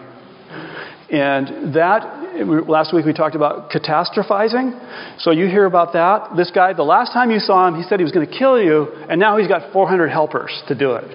And 1.09 1.73
that, 1.75 2.67
last 2.67 2.93
week 2.93 3.05
we 3.05 3.13
talked 3.13 3.35
about 3.35 3.71
catastrophizing. 3.71 5.19
So 5.19 5.31
you 5.31 5.47
hear 5.47 5.65
about 5.65 5.93
that. 5.93 6.35
This 6.35 6.51
guy, 6.51 6.73
the 6.73 6.83
last 6.83 7.13
time 7.13 7.31
you 7.31 7.39
saw 7.39 7.67
him, 7.67 7.75
he 7.75 7.83
said 7.83 7.99
he 7.99 8.03
was 8.03 8.11
going 8.11 8.27
to 8.27 8.37
kill 8.37 8.61
you, 8.61 8.87
and 9.09 9.19
now 9.19 9.37
he's 9.37 9.47
got 9.47 9.71
400 9.71 10.09
helpers 10.09 10.51
to 10.67 10.75
do 10.75 10.93
it. 10.93 11.05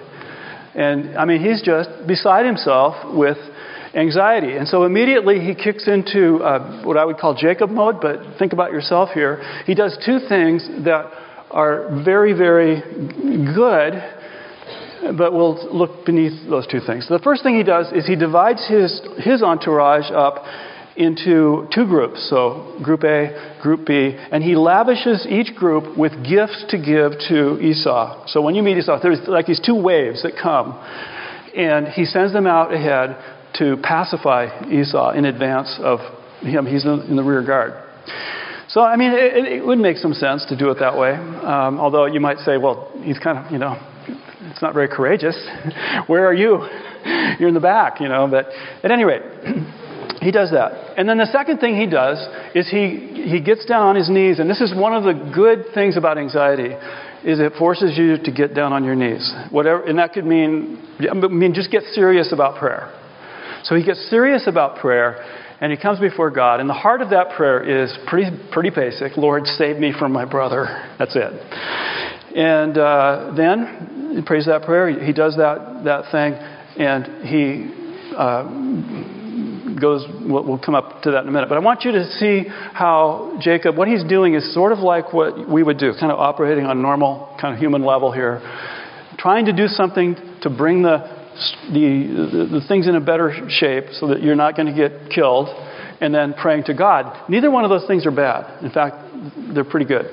And 0.75 1.15
I 1.15 1.25
mean, 1.25 1.41
he's 1.41 1.61
just 1.61 1.89
beside 2.07 2.45
himself 2.47 2.95
with 3.15 3.37
anxiety. 3.93 4.57
And 4.57 4.67
so 4.67 4.83
immediately 4.83 5.39
he 5.39 5.53
kicks 5.53 5.87
into 5.87 6.37
uh, 6.37 6.83
what 6.83 6.97
I 6.97 7.05
would 7.05 7.17
call 7.17 7.35
Jacob 7.35 7.69
mode, 7.69 8.01
but 8.01 8.39
think 8.39 8.53
about 8.53 8.71
yourself 8.71 9.09
here. 9.13 9.43
He 9.65 9.75
does 9.75 9.95
two 10.03 10.19
things 10.27 10.67
that 10.85 11.11
are 11.51 12.01
very, 12.03 12.33
very 12.33 12.81
good, 13.53 13.93
but 15.17 15.33
we'll 15.33 15.59
look 15.75 16.05
beneath 16.05 16.49
those 16.49 16.67
two 16.67 16.79
things. 16.79 17.07
The 17.09 17.19
first 17.19 17.43
thing 17.43 17.55
he 17.55 17.63
does 17.63 17.91
is 17.91 18.07
he 18.07 18.15
divides 18.15 18.65
his, 18.67 19.01
his 19.17 19.43
entourage 19.43 20.09
up 20.11 20.45
into 20.95 21.67
two 21.73 21.85
groups. 21.85 22.29
So, 22.29 22.79
Group 22.83 23.03
A, 23.03 23.57
Group 23.61 23.85
B, 23.85 24.15
and 24.31 24.43
he 24.43 24.55
lavishes 24.55 25.25
each 25.27 25.55
group 25.55 25.97
with 25.97 26.11
gifts 26.23 26.65
to 26.69 26.77
give 26.77 27.13
to 27.29 27.59
Esau. 27.59 28.27
So, 28.27 28.41
when 28.41 28.55
you 28.55 28.63
meet 28.63 28.77
Esau, 28.77 28.99
there's 29.01 29.27
like 29.27 29.47
these 29.47 29.59
two 29.59 29.75
waves 29.75 30.23
that 30.23 30.33
come, 30.41 30.73
and 31.55 31.87
he 31.87 32.05
sends 32.05 32.31
them 32.31 32.45
out 32.45 32.73
ahead 32.73 33.17
to 33.55 33.77
pacify 33.83 34.69
Esau 34.69 35.11
in 35.11 35.25
advance 35.25 35.79
of 35.81 35.99
him. 36.41 36.65
He's 36.65 36.85
in 36.85 37.15
the 37.15 37.23
rear 37.23 37.43
guard. 37.45 37.73
So, 38.69 38.81
I 38.81 38.95
mean, 38.95 39.11
it, 39.11 39.45
it 39.45 39.65
would 39.65 39.77
make 39.77 39.97
some 39.97 40.13
sense 40.13 40.45
to 40.47 40.57
do 40.57 40.71
it 40.71 40.79
that 40.79 40.97
way. 40.97 41.11
Um, 41.13 41.79
although 41.79 42.05
you 42.05 42.19
might 42.19 42.39
say, 42.39 42.57
well, 42.57 42.91
he's 43.03 43.19
kind 43.19 43.37
of, 43.37 43.51
you 43.51 43.59
know, 43.59 43.77
it's 44.51 44.61
not 44.61 44.73
very 44.73 44.87
courageous. 44.87 45.35
Where 46.07 46.25
are 46.27 46.33
you? 46.33 46.67
You're 47.39 47.49
in 47.49 47.53
the 47.53 47.59
back, 47.59 47.99
you 47.99 48.09
know. 48.09 48.27
But 48.27 48.47
at 48.83 48.91
any 48.91 49.03
rate, 49.03 49.21
he 50.21 50.31
does 50.31 50.51
that. 50.51 50.97
And 50.97 51.07
then 51.07 51.17
the 51.17 51.25
second 51.27 51.59
thing 51.59 51.75
he 51.75 51.87
does 51.87 52.17
is 52.55 52.69
he, 52.69 53.25
he 53.27 53.41
gets 53.41 53.65
down 53.65 53.87
on 53.87 53.95
his 53.95 54.09
knees. 54.09 54.39
And 54.39 54.49
this 54.49 54.61
is 54.61 54.73
one 54.75 54.93
of 54.93 55.03
the 55.03 55.31
good 55.33 55.73
things 55.73 55.97
about 55.97 56.17
anxiety 56.17 56.75
is 57.23 57.39
it 57.39 57.53
forces 57.57 57.97
you 57.97 58.17
to 58.17 58.31
get 58.31 58.53
down 58.53 58.73
on 58.73 58.83
your 58.83 58.95
knees. 58.95 59.33
Whatever, 59.49 59.83
and 59.83 59.97
that 59.97 60.13
could 60.13 60.25
mean, 60.25 60.81
I 61.09 61.13
mean, 61.13 61.53
just 61.53 61.71
get 61.71 61.83
serious 61.93 62.33
about 62.33 62.59
prayer. 62.59 62.91
So 63.63 63.75
he 63.75 63.83
gets 63.83 64.09
serious 64.09 64.45
about 64.45 64.77
prayer 64.77 65.23
and 65.61 65.71
he 65.71 65.77
comes 65.77 65.99
before 65.99 66.29
God. 66.29 66.59
And 66.59 66.69
the 66.69 66.73
heart 66.73 67.01
of 67.01 67.11
that 67.11 67.29
prayer 67.37 67.63
is 67.63 67.97
pretty, 68.07 68.29
pretty 68.51 68.69
basic 68.69 69.15
Lord, 69.15 69.45
save 69.45 69.77
me 69.77 69.93
from 69.97 70.11
my 70.11 70.25
brother. 70.25 70.65
That's 70.99 71.15
it. 71.15 71.31
And 72.35 72.77
uh, 72.77 73.33
then 73.37 74.15
he 74.15 74.21
prays 74.23 74.45
that 74.47 74.63
prayer. 74.63 74.89
He 74.99 75.13
does 75.13 75.37
that, 75.37 75.83
that 75.85 76.11
thing, 76.11 76.33
and 76.33 77.25
he 77.25 77.69
uh, 78.15 79.79
goes. 79.79 80.05
We'll, 80.21 80.43
we'll 80.47 80.59
come 80.59 80.75
up 80.75 81.03
to 81.03 81.11
that 81.11 81.23
in 81.23 81.29
a 81.29 81.31
minute. 81.31 81.49
But 81.49 81.57
I 81.57 81.61
want 81.61 81.83
you 81.83 81.91
to 81.91 82.05
see 82.13 82.45
how 82.47 83.37
Jacob, 83.39 83.77
what 83.77 83.87
he's 83.87 84.03
doing 84.03 84.33
is 84.33 84.53
sort 84.53 84.71
of 84.71 84.79
like 84.79 85.13
what 85.13 85.47
we 85.47 85.61
would 85.61 85.77
do, 85.77 85.93
kind 85.99 86.11
of 86.11 86.19
operating 86.19 86.65
on 86.65 86.81
normal, 86.81 87.35
kind 87.39 87.53
of 87.53 87.59
human 87.59 87.83
level 87.83 88.11
here, 88.11 88.41
trying 89.17 89.45
to 89.45 89.53
do 89.53 89.67
something 89.67 90.15
to 90.41 90.49
bring 90.49 90.81
the 90.81 91.23
the, 91.71 92.29
the, 92.31 92.59
the 92.59 92.67
things 92.67 92.87
in 92.87 92.95
a 92.95 93.01
better 93.01 93.47
shape 93.49 93.85
so 93.93 94.07
that 94.07 94.21
you're 94.21 94.35
not 94.35 94.55
going 94.55 94.67
to 94.67 94.73
get 94.73 95.09
killed, 95.09 95.47
and 96.01 96.13
then 96.13 96.33
praying 96.33 96.65
to 96.65 96.73
God. 96.73 97.29
Neither 97.29 97.49
one 97.49 97.63
of 97.63 97.69
those 97.69 97.85
things 97.87 98.05
are 98.05 98.11
bad. 98.11 98.63
In 98.63 98.71
fact, 98.71 98.95
they're 99.53 99.63
pretty 99.63 99.85
good. 99.85 100.05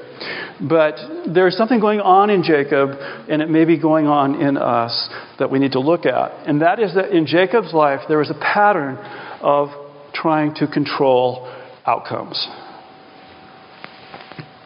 But 0.61 0.97
there's 1.33 1.57
something 1.57 1.81
going 1.81 2.01
on 2.01 2.31
in 2.31 2.43
Jacob, 2.43 2.91
and 3.29 3.41
it 3.43 3.49
may 3.49 3.65
be 3.65 3.79
going 3.79 4.07
on 4.07 4.41
in 4.41 4.57
us 4.57 5.09
that 5.39 5.51
we 5.51 5.59
need 5.59 5.73
to 5.73 5.81
look 5.81 6.07
at. 6.07 6.47
And 6.47 6.63
that 6.63 6.79
is 6.79 6.95
that 6.95 7.11
in 7.11 7.27
Jacob's 7.27 7.73
life, 7.73 8.01
there 8.09 8.21
is 8.21 8.31
a 8.31 8.35
pattern 8.35 8.97
of 9.41 9.69
trying 10.13 10.55
to 10.57 10.67
control 10.67 11.51
outcomes. 11.87 12.47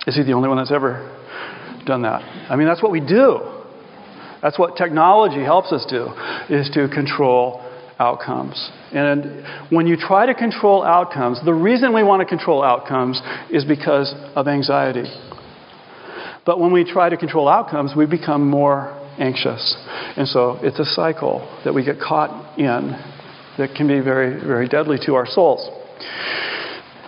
Is 0.06 0.16
he 0.16 0.22
the 0.22 0.32
only 0.32 0.48
one 0.48 0.58
that's 0.58 0.72
ever 0.72 1.10
done 1.86 2.02
that? 2.02 2.22
I 2.50 2.56
mean, 2.56 2.66
that's 2.66 2.82
what 2.82 2.92
we 2.92 3.00
do. 3.00 3.40
That's 4.42 4.58
what 4.58 4.76
technology 4.76 5.42
helps 5.42 5.72
us 5.72 5.86
do, 5.88 6.08
is 6.50 6.68
to 6.74 6.88
control 6.88 7.63
outcomes. 7.98 8.70
And 8.92 9.44
when 9.70 9.86
you 9.86 9.96
try 9.96 10.26
to 10.26 10.34
control 10.34 10.82
outcomes, 10.82 11.40
the 11.44 11.54
reason 11.54 11.94
we 11.94 12.02
want 12.02 12.20
to 12.20 12.26
control 12.26 12.62
outcomes 12.62 13.20
is 13.50 13.64
because 13.64 14.14
of 14.34 14.48
anxiety. 14.48 15.04
But 16.46 16.60
when 16.60 16.72
we 16.72 16.84
try 16.84 17.08
to 17.08 17.16
control 17.16 17.48
outcomes, 17.48 17.92
we 17.96 18.06
become 18.06 18.48
more 18.48 19.00
anxious. 19.18 19.76
And 20.16 20.28
so 20.28 20.58
it's 20.62 20.78
a 20.78 20.84
cycle 20.84 21.40
that 21.64 21.72
we 21.72 21.84
get 21.84 22.00
caught 22.00 22.58
in 22.58 22.90
that 23.58 23.74
can 23.76 23.86
be 23.86 24.00
very, 24.00 24.44
very 24.44 24.68
deadly 24.68 24.98
to 25.06 25.14
our 25.14 25.26
souls. 25.26 25.70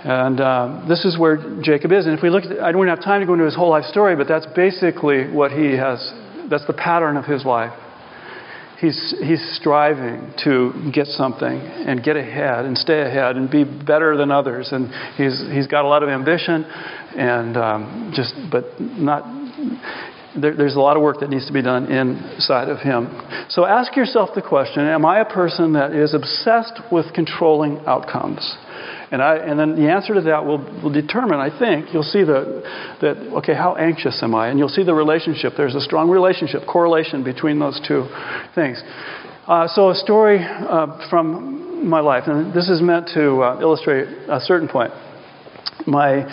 And 0.04 0.40
um, 0.40 0.88
this 0.88 1.04
is 1.04 1.18
where 1.18 1.60
Jacob 1.62 1.90
is. 1.90 2.06
And 2.06 2.16
if 2.16 2.22
we 2.22 2.30
look 2.30 2.44
at, 2.44 2.60
I 2.60 2.70
don't 2.70 2.86
have 2.86 3.02
time 3.02 3.20
to 3.20 3.26
go 3.26 3.32
into 3.32 3.44
his 3.44 3.56
whole 3.56 3.70
life 3.70 3.84
story, 3.86 4.14
but 4.14 4.28
that's 4.28 4.46
basically 4.54 5.28
what 5.28 5.50
he 5.50 5.76
has 5.76 5.98
that's 6.48 6.66
the 6.66 6.72
pattern 6.72 7.16
of 7.16 7.24
his 7.24 7.44
life. 7.44 7.72
He's, 8.78 9.14
he's 9.22 9.56
striving 9.56 10.34
to 10.44 10.90
get 10.92 11.06
something 11.06 11.58
and 11.58 12.02
get 12.02 12.16
ahead 12.16 12.66
and 12.66 12.76
stay 12.76 13.00
ahead 13.00 13.36
and 13.36 13.50
be 13.50 13.64
better 13.64 14.16
than 14.16 14.30
others. 14.30 14.68
And 14.72 14.92
he's, 15.16 15.42
he's 15.50 15.66
got 15.66 15.84
a 15.84 15.88
lot 15.88 16.02
of 16.02 16.10
ambition 16.10 16.64
and 16.64 17.56
um, 17.56 18.12
just, 18.14 18.34
but 18.50 18.64
not, 18.78 19.24
there, 20.38 20.54
there's 20.54 20.76
a 20.76 20.80
lot 20.80 20.96
of 20.96 21.02
work 21.02 21.20
that 21.20 21.30
needs 21.30 21.46
to 21.46 21.52
be 21.52 21.62
done 21.62 21.90
inside 21.90 22.68
of 22.68 22.80
him. 22.80 23.08
So 23.48 23.64
ask 23.64 23.96
yourself 23.96 24.30
the 24.34 24.42
question 24.42 24.82
Am 24.82 25.06
I 25.06 25.20
a 25.20 25.24
person 25.24 25.72
that 25.72 25.92
is 25.92 26.12
obsessed 26.12 26.80
with 26.92 27.14
controlling 27.14 27.78
outcomes? 27.86 28.56
And, 29.10 29.22
I, 29.22 29.36
and 29.36 29.58
then 29.58 29.76
the 29.76 29.90
answer 29.90 30.14
to 30.14 30.20
that 30.22 30.44
will, 30.44 30.58
will 30.82 30.92
determine, 30.92 31.38
I 31.38 31.56
think, 31.56 31.94
you'll 31.94 32.02
see 32.02 32.24
the, 32.24 32.62
that, 33.00 33.16
okay, 33.38 33.54
how 33.54 33.76
anxious 33.76 34.20
am 34.22 34.34
I? 34.34 34.48
And 34.48 34.58
you'll 34.58 34.68
see 34.68 34.82
the 34.82 34.94
relationship. 34.94 35.52
There's 35.56 35.76
a 35.76 35.80
strong 35.80 36.10
relationship, 36.10 36.62
correlation 36.66 37.22
between 37.22 37.58
those 37.58 37.80
two 37.86 38.08
things. 38.54 38.82
Uh, 39.46 39.68
so, 39.68 39.90
a 39.90 39.94
story 39.94 40.40
uh, 40.42 41.08
from 41.08 41.88
my 41.88 42.00
life, 42.00 42.24
and 42.26 42.52
this 42.52 42.68
is 42.68 42.82
meant 42.82 43.08
to 43.14 43.42
uh, 43.42 43.60
illustrate 43.60 44.08
a 44.28 44.40
certain 44.40 44.66
point. 44.66 44.90
My 45.86 46.26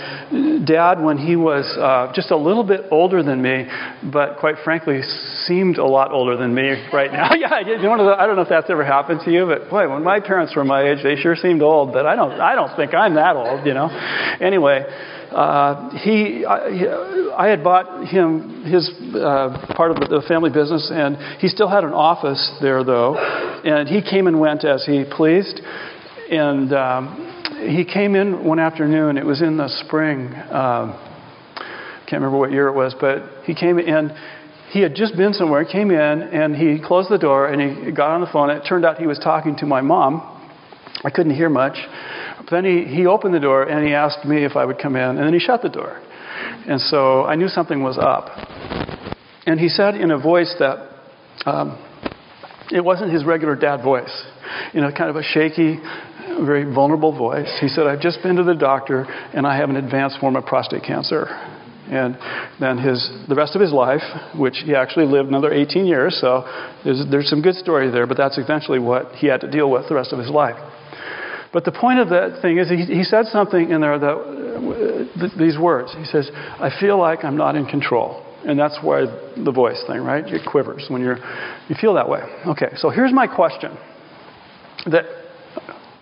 dad, 0.65 0.99
when 0.99 1.17
he 1.17 1.35
was 1.35 1.65
uh, 1.77 2.11
just 2.15 2.31
a 2.31 2.37
little 2.37 2.63
bit 2.63 2.85
older 2.89 3.21
than 3.21 3.41
me, 3.41 3.67
but 4.11 4.37
quite 4.39 4.55
frankly, 4.63 5.01
seemed 5.45 5.77
a 5.77 5.85
lot 5.85 6.11
older 6.11 6.35
than 6.35 6.53
me 6.55 6.71
right 6.91 7.11
now. 7.11 7.33
yeah, 7.37 7.53
I 7.53 7.63
don't 7.63 8.35
know 8.35 8.41
if 8.41 8.49
that's 8.49 8.69
ever 8.69 8.83
happened 8.83 9.21
to 9.25 9.31
you, 9.31 9.45
but 9.45 9.69
boy, 9.69 9.87
when 9.89 10.03
my 10.03 10.19
parents 10.19 10.55
were 10.55 10.65
my 10.65 10.89
age, 10.89 11.03
they 11.03 11.15
sure 11.15 11.35
seemed 11.35 11.61
old. 11.61 11.93
But 11.93 12.07
I 12.07 12.15
don't, 12.15 12.31
I 12.39 12.55
don't 12.55 12.75
think 12.75 12.93
I'm 12.93 13.13
that 13.15 13.35
old, 13.35 13.65
you 13.65 13.75
know. 13.75 13.89
Anyway, 14.41 14.85
uh, 15.31 15.89
he, 15.97 16.45
I, 16.45 17.33
I, 17.37 17.47
had 17.47 17.63
bought 17.63 18.07
him 18.07 18.63
his 18.65 18.89
uh, 19.15 19.73
part 19.75 19.91
of 19.91 19.97
the 19.97 20.23
family 20.27 20.51
business, 20.51 20.91
and 20.93 21.17
he 21.39 21.47
still 21.47 21.69
had 21.69 21.83
an 21.83 21.93
office 21.93 22.55
there, 22.61 22.83
though. 22.83 23.17
And 23.63 23.87
he 23.87 24.01
came 24.01 24.27
and 24.27 24.39
went 24.39 24.63
as 24.63 24.85
he 24.85 25.05
pleased. 25.09 25.61
And 26.29 26.73
um, 26.73 27.32
he 27.59 27.85
came 27.85 28.15
in 28.15 28.43
one 28.43 28.59
afternoon. 28.59 29.17
It 29.17 29.25
was 29.25 29.41
in 29.41 29.57
the 29.57 29.69
spring. 29.85 30.33
Um, 30.51 30.99
can't 32.07 32.21
remember 32.21 32.37
what 32.37 32.51
year 32.51 32.67
it 32.67 32.73
was, 32.73 32.95
but 32.99 33.43
he 33.45 33.55
came 33.55 33.79
in 33.79 34.11
he 34.73 34.81
had 34.81 34.95
just 34.95 35.15
been 35.15 35.33
somewhere, 35.33 35.63
came 35.65 35.91
in, 35.91 36.23
and 36.23 36.55
he 36.55 36.79
closed 36.83 37.07
the 37.07 37.19
door 37.19 37.47
and 37.47 37.85
he 37.85 37.91
got 37.91 38.09
on 38.09 38.21
the 38.21 38.27
phone. 38.33 38.49
It 38.49 38.63
turned 38.67 38.83
out 38.83 38.97
he 38.97 39.05
was 39.05 39.19
talking 39.19 39.55
to 39.57 39.67
my 39.67 39.81
mom. 39.81 40.29
I 41.03 41.11
couldn't 41.11 41.35
hear 41.35 41.47
much. 41.47 41.77
But 42.39 42.49
then 42.49 42.65
he, 42.65 42.83
he 42.85 43.05
opened 43.05 43.35
the 43.35 43.39
door 43.39 43.69
and 43.69 43.85
he 43.85 43.93
asked 43.93 44.25
me 44.25 44.43
if 44.43 44.55
I 44.55 44.65
would 44.65 44.79
come 44.79 44.95
in, 44.95 45.03
and 45.03 45.19
then 45.19 45.31
he 45.31 45.39
shut 45.39 45.61
the 45.61 45.69
door. 45.69 46.01
And 46.67 46.81
so 46.81 47.23
I 47.23 47.35
knew 47.35 47.49
something 47.49 47.83
was 47.83 47.99
up. 47.99 48.29
And 49.45 49.59
he 49.59 49.69
said 49.69 49.93
in 49.93 50.09
a 50.09 50.17
voice 50.17 50.55
that 50.57 50.89
um, 51.45 51.77
it 52.71 52.83
wasn't 52.83 53.13
his 53.13 53.25
regular 53.25 53.55
dad 53.55 53.83
voice, 53.83 54.25
you 54.73 54.81
know, 54.81 54.91
kind 54.91 55.11
of 55.11 55.17
a 55.17 55.23
shaky, 55.23 55.77
very 56.45 56.63
vulnerable 56.63 57.15
voice. 57.15 57.49
He 57.59 57.67
said, 57.67 57.87
I've 57.87 58.01
just 58.01 58.21
been 58.23 58.35
to 58.37 58.43
the 58.43 58.55
doctor 58.55 59.03
and 59.33 59.45
I 59.45 59.57
have 59.57 59.69
an 59.69 59.75
advanced 59.75 60.19
form 60.19 60.35
of 60.35 60.45
prostate 60.45 60.83
cancer. 60.83 61.27
And 61.89 62.17
then 62.59 62.77
his, 62.77 63.11
the 63.27 63.35
rest 63.35 63.55
of 63.55 63.61
his 63.61 63.71
life, 63.71 64.01
which 64.37 64.63
he 64.65 64.73
actually 64.73 65.05
lived 65.05 65.27
another 65.27 65.51
18 65.51 65.85
years, 65.85 66.17
so 66.19 66.43
there's, 66.83 67.03
there's 67.11 67.29
some 67.29 67.41
good 67.41 67.55
story 67.55 67.91
there, 67.91 68.07
but 68.07 68.17
that's 68.17 68.37
eventually 68.37 68.79
what 68.79 69.11
he 69.15 69.27
had 69.27 69.41
to 69.41 69.51
deal 69.51 69.69
with 69.69 69.89
the 69.89 69.95
rest 69.95 70.13
of 70.13 70.19
his 70.19 70.29
life. 70.29 70.55
But 71.51 71.65
the 71.65 71.71
point 71.71 71.99
of 71.99 72.09
that 72.09 72.41
thing 72.41 72.57
is 72.57 72.69
he, 72.69 72.77
he 72.77 73.03
said 73.03 73.25
something 73.27 73.69
in 73.69 73.81
there 73.81 73.99
that, 73.99 75.13
th- 75.19 75.33
these 75.37 75.57
words. 75.57 75.93
He 75.95 76.05
says, 76.05 76.31
I 76.33 76.69
feel 76.79 76.97
like 76.97 77.23
I'm 77.23 77.37
not 77.37 77.55
in 77.55 77.65
control. 77.65 78.25
And 78.45 78.59
that's 78.59 78.77
why 78.81 79.05
the 79.37 79.51
voice 79.51 79.81
thing, 79.87 80.01
right? 80.01 80.25
It 80.25 80.41
quivers 80.49 80.85
when 80.89 81.01
you're, 81.01 81.17
you 81.69 81.75
feel 81.79 81.93
that 81.93 82.09
way. 82.09 82.21
Okay, 82.47 82.71
so 82.77 82.89
here's 82.89 83.13
my 83.13 83.27
question. 83.27 83.77
That 84.87 85.05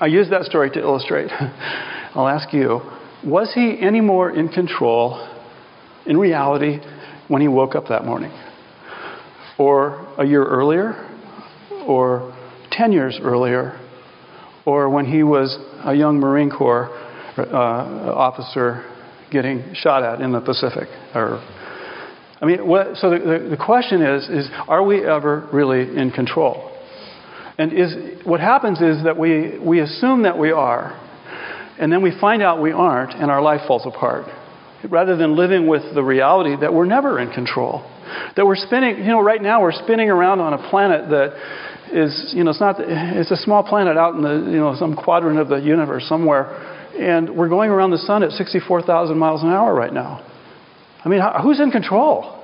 I 0.02 0.08
use 0.08 0.32
that 0.32 0.46
story 0.46 0.72
to 0.72 0.80
illustrate. 0.80 1.30
I'll 2.16 2.28
ask 2.28 2.52
you, 2.52 2.82
was 3.24 3.54
he 3.54 3.78
any 3.80 4.02
more 4.02 4.32
in 4.32 4.50
control 4.50 5.28
in 6.08 6.18
reality 6.18 6.80
when 7.28 7.40
he 7.40 7.48
woke 7.48 7.76
up 7.76 7.90
that 7.90 8.04
morning, 8.04 8.32
or 9.60 10.08
a 10.18 10.26
year 10.26 10.44
earlier, 10.44 11.08
or 11.86 12.36
10 12.72 12.92
years 12.92 13.20
earlier, 13.22 13.80
or 14.66 14.90
when 14.90 15.06
he 15.06 15.22
was 15.22 15.56
a 15.86 15.94
young 15.94 16.20
Marine 16.20 16.50
Corps 16.50 16.90
uh, 17.38 17.54
officer 17.54 18.84
getting 19.30 19.76
shot 19.76 20.02
at 20.02 20.20
in 20.20 20.32
the 20.32 20.42
Pacific. 20.42 20.90
Or, 21.14 21.38
I 22.42 22.46
mean, 22.48 22.68
what, 22.68 22.98
so 22.98 23.12
the, 23.12 23.20
the, 23.20 23.50
the 23.52 23.58
question 23.64 24.02
is, 24.02 24.28
is 24.30 24.50
are 24.68 24.84
we 24.84 25.06
ever 25.06 25.48
really 25.54 25.96
in 25.96 26.10
control? 26.10 26.71
And 27.62 27.74
is, 27.74 28.26
what 28.26 28.40
happens 28.40 28.82
is 28.82 29.04
that 29.04 29.20
we, 29.20 29.60
we 29.60 29.82
assume 29.82 30.24
that 30.24 30.36
we 30.36 30.52
are, 30.52 31.00
and 31.78 31.94
then 31.94 32.02
we 32.02 32.12
find 32.20 32.42
out 32.42 32.60
we 32.60 32.72
aren't, 32.72 33.14
and 33.14 33.30
our 33.30 33.40
life 33.40 33.62
falls 33.68 33.84
apart 33.86 34.26
rather 34.90 35.16
than 35.16 35.36
living 35.36 35.68
with 35.68 35.84
the 35.94 36.02
reality 36.04 36.56
that 36.60 36.74
we're 36.74 36.88
never 36.88 37.20
in 37.20 37.32
control. 37.32 37.86
That 38.36 38.48
we're 38.48 38.56
spinning, 38.56 38.98
you 38.98 39.12
know, 39.12 39.22
right 39.22 39.40
now 39.40 39.62
we're 39.62 39.74
spinning 39.74 40.10
around 40.10 40.40
on 40.40 40.54
a 40.54 40.70
planet 40.72 41.08
that 41.12 41.36
is, 41.94 42.34
you 42.36 42.44
know, 42.44 42.50
it's 42.50 42.60
not, 42.60 42.78
it's 42.80 43.30
a 43.30 43.38
small 43.38 43.64
planet 43.64 43.96
out 43.96 44.16
in 44.16 44.24
the, 44.24 44.52
you 44.52 44.58
know, 44.58 44.76
some 44.80 44.96
quadrant 44.96 45.38
of 45.38 45.48
the 45.48 45.58
universe 45.58 46.10
somewhere. 46.10 46.46
And 46.98 47.30
we're 47.36 47.48
going 47.48 47.70
around 47.70 47.92
the 47.92 48.00
sun 48.00 48.24
at 48.24 48.32
64,000 48.32 49.16
miles 49.20 49.44
an 49.44 49.50
hour 49.50 49.72
right 49.72 49.94
now. 49.94 50.28
I 51.06 51.10
mean, 51.10 51.22
who's 51.44 51.60
in 51.60 51.70
control? 51.70 52.41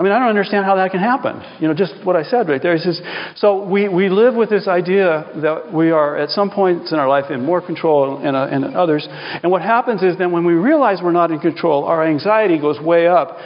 I 0.00 0.02
mean, 0.02 0.12
I 0.12 0.18
don't 0.18 0.30
understand 0.30 0.64
how 0.64 0.76
that 0.76 0.92
can 0.92 1.00
happen. 1.00 1.42
You 1.60 1.68
know, 1.68 1.74
just 1.74 1.92
what 2.04 2.16
I 2.16 2.22
said 2.22 2.48
right 2.48 2.62
there. 2.62 2.74
He 2.74 2.82
says, 2.82 3.02
so 3.36 3.68
we, 3.68 3.86
we 3.86 4.08
live 4.08 4.34
with 4.34 4.48
this 4.48 4.66
idea 4.66 5.28
that 5.42 5.74
we 5.74 5.90
are 5.90 6.16
at 6.16 6.30
some 6.30 6.50
points 6.50 6.90
in 6.90 6.98
our 6.98 7.06
life 7.06 7.30
in 7.30 7.44
more 7.44 7.60
control 7.60 8.16
and, 8.16 8.34
uh, 8.34 8.48
and 8.50 8.64
others. 8.74 9.06
And 9.10 9.52
what 9.52 9.60
happens 9.60 10.02
is 10.02 10.16
then 10.16 10.32
when 10.32 10.46
we 10.46 10.54
realize 10.54 11.00
we're 11.02 11.12
not 11.12 11.30
in 11.30 11.38
control, 11.38 11.84
our 11.84 12.02
anxiety 12.02 12.58
goes 12.58 12.80
way 12.80 13.08
up. 13.08 13.36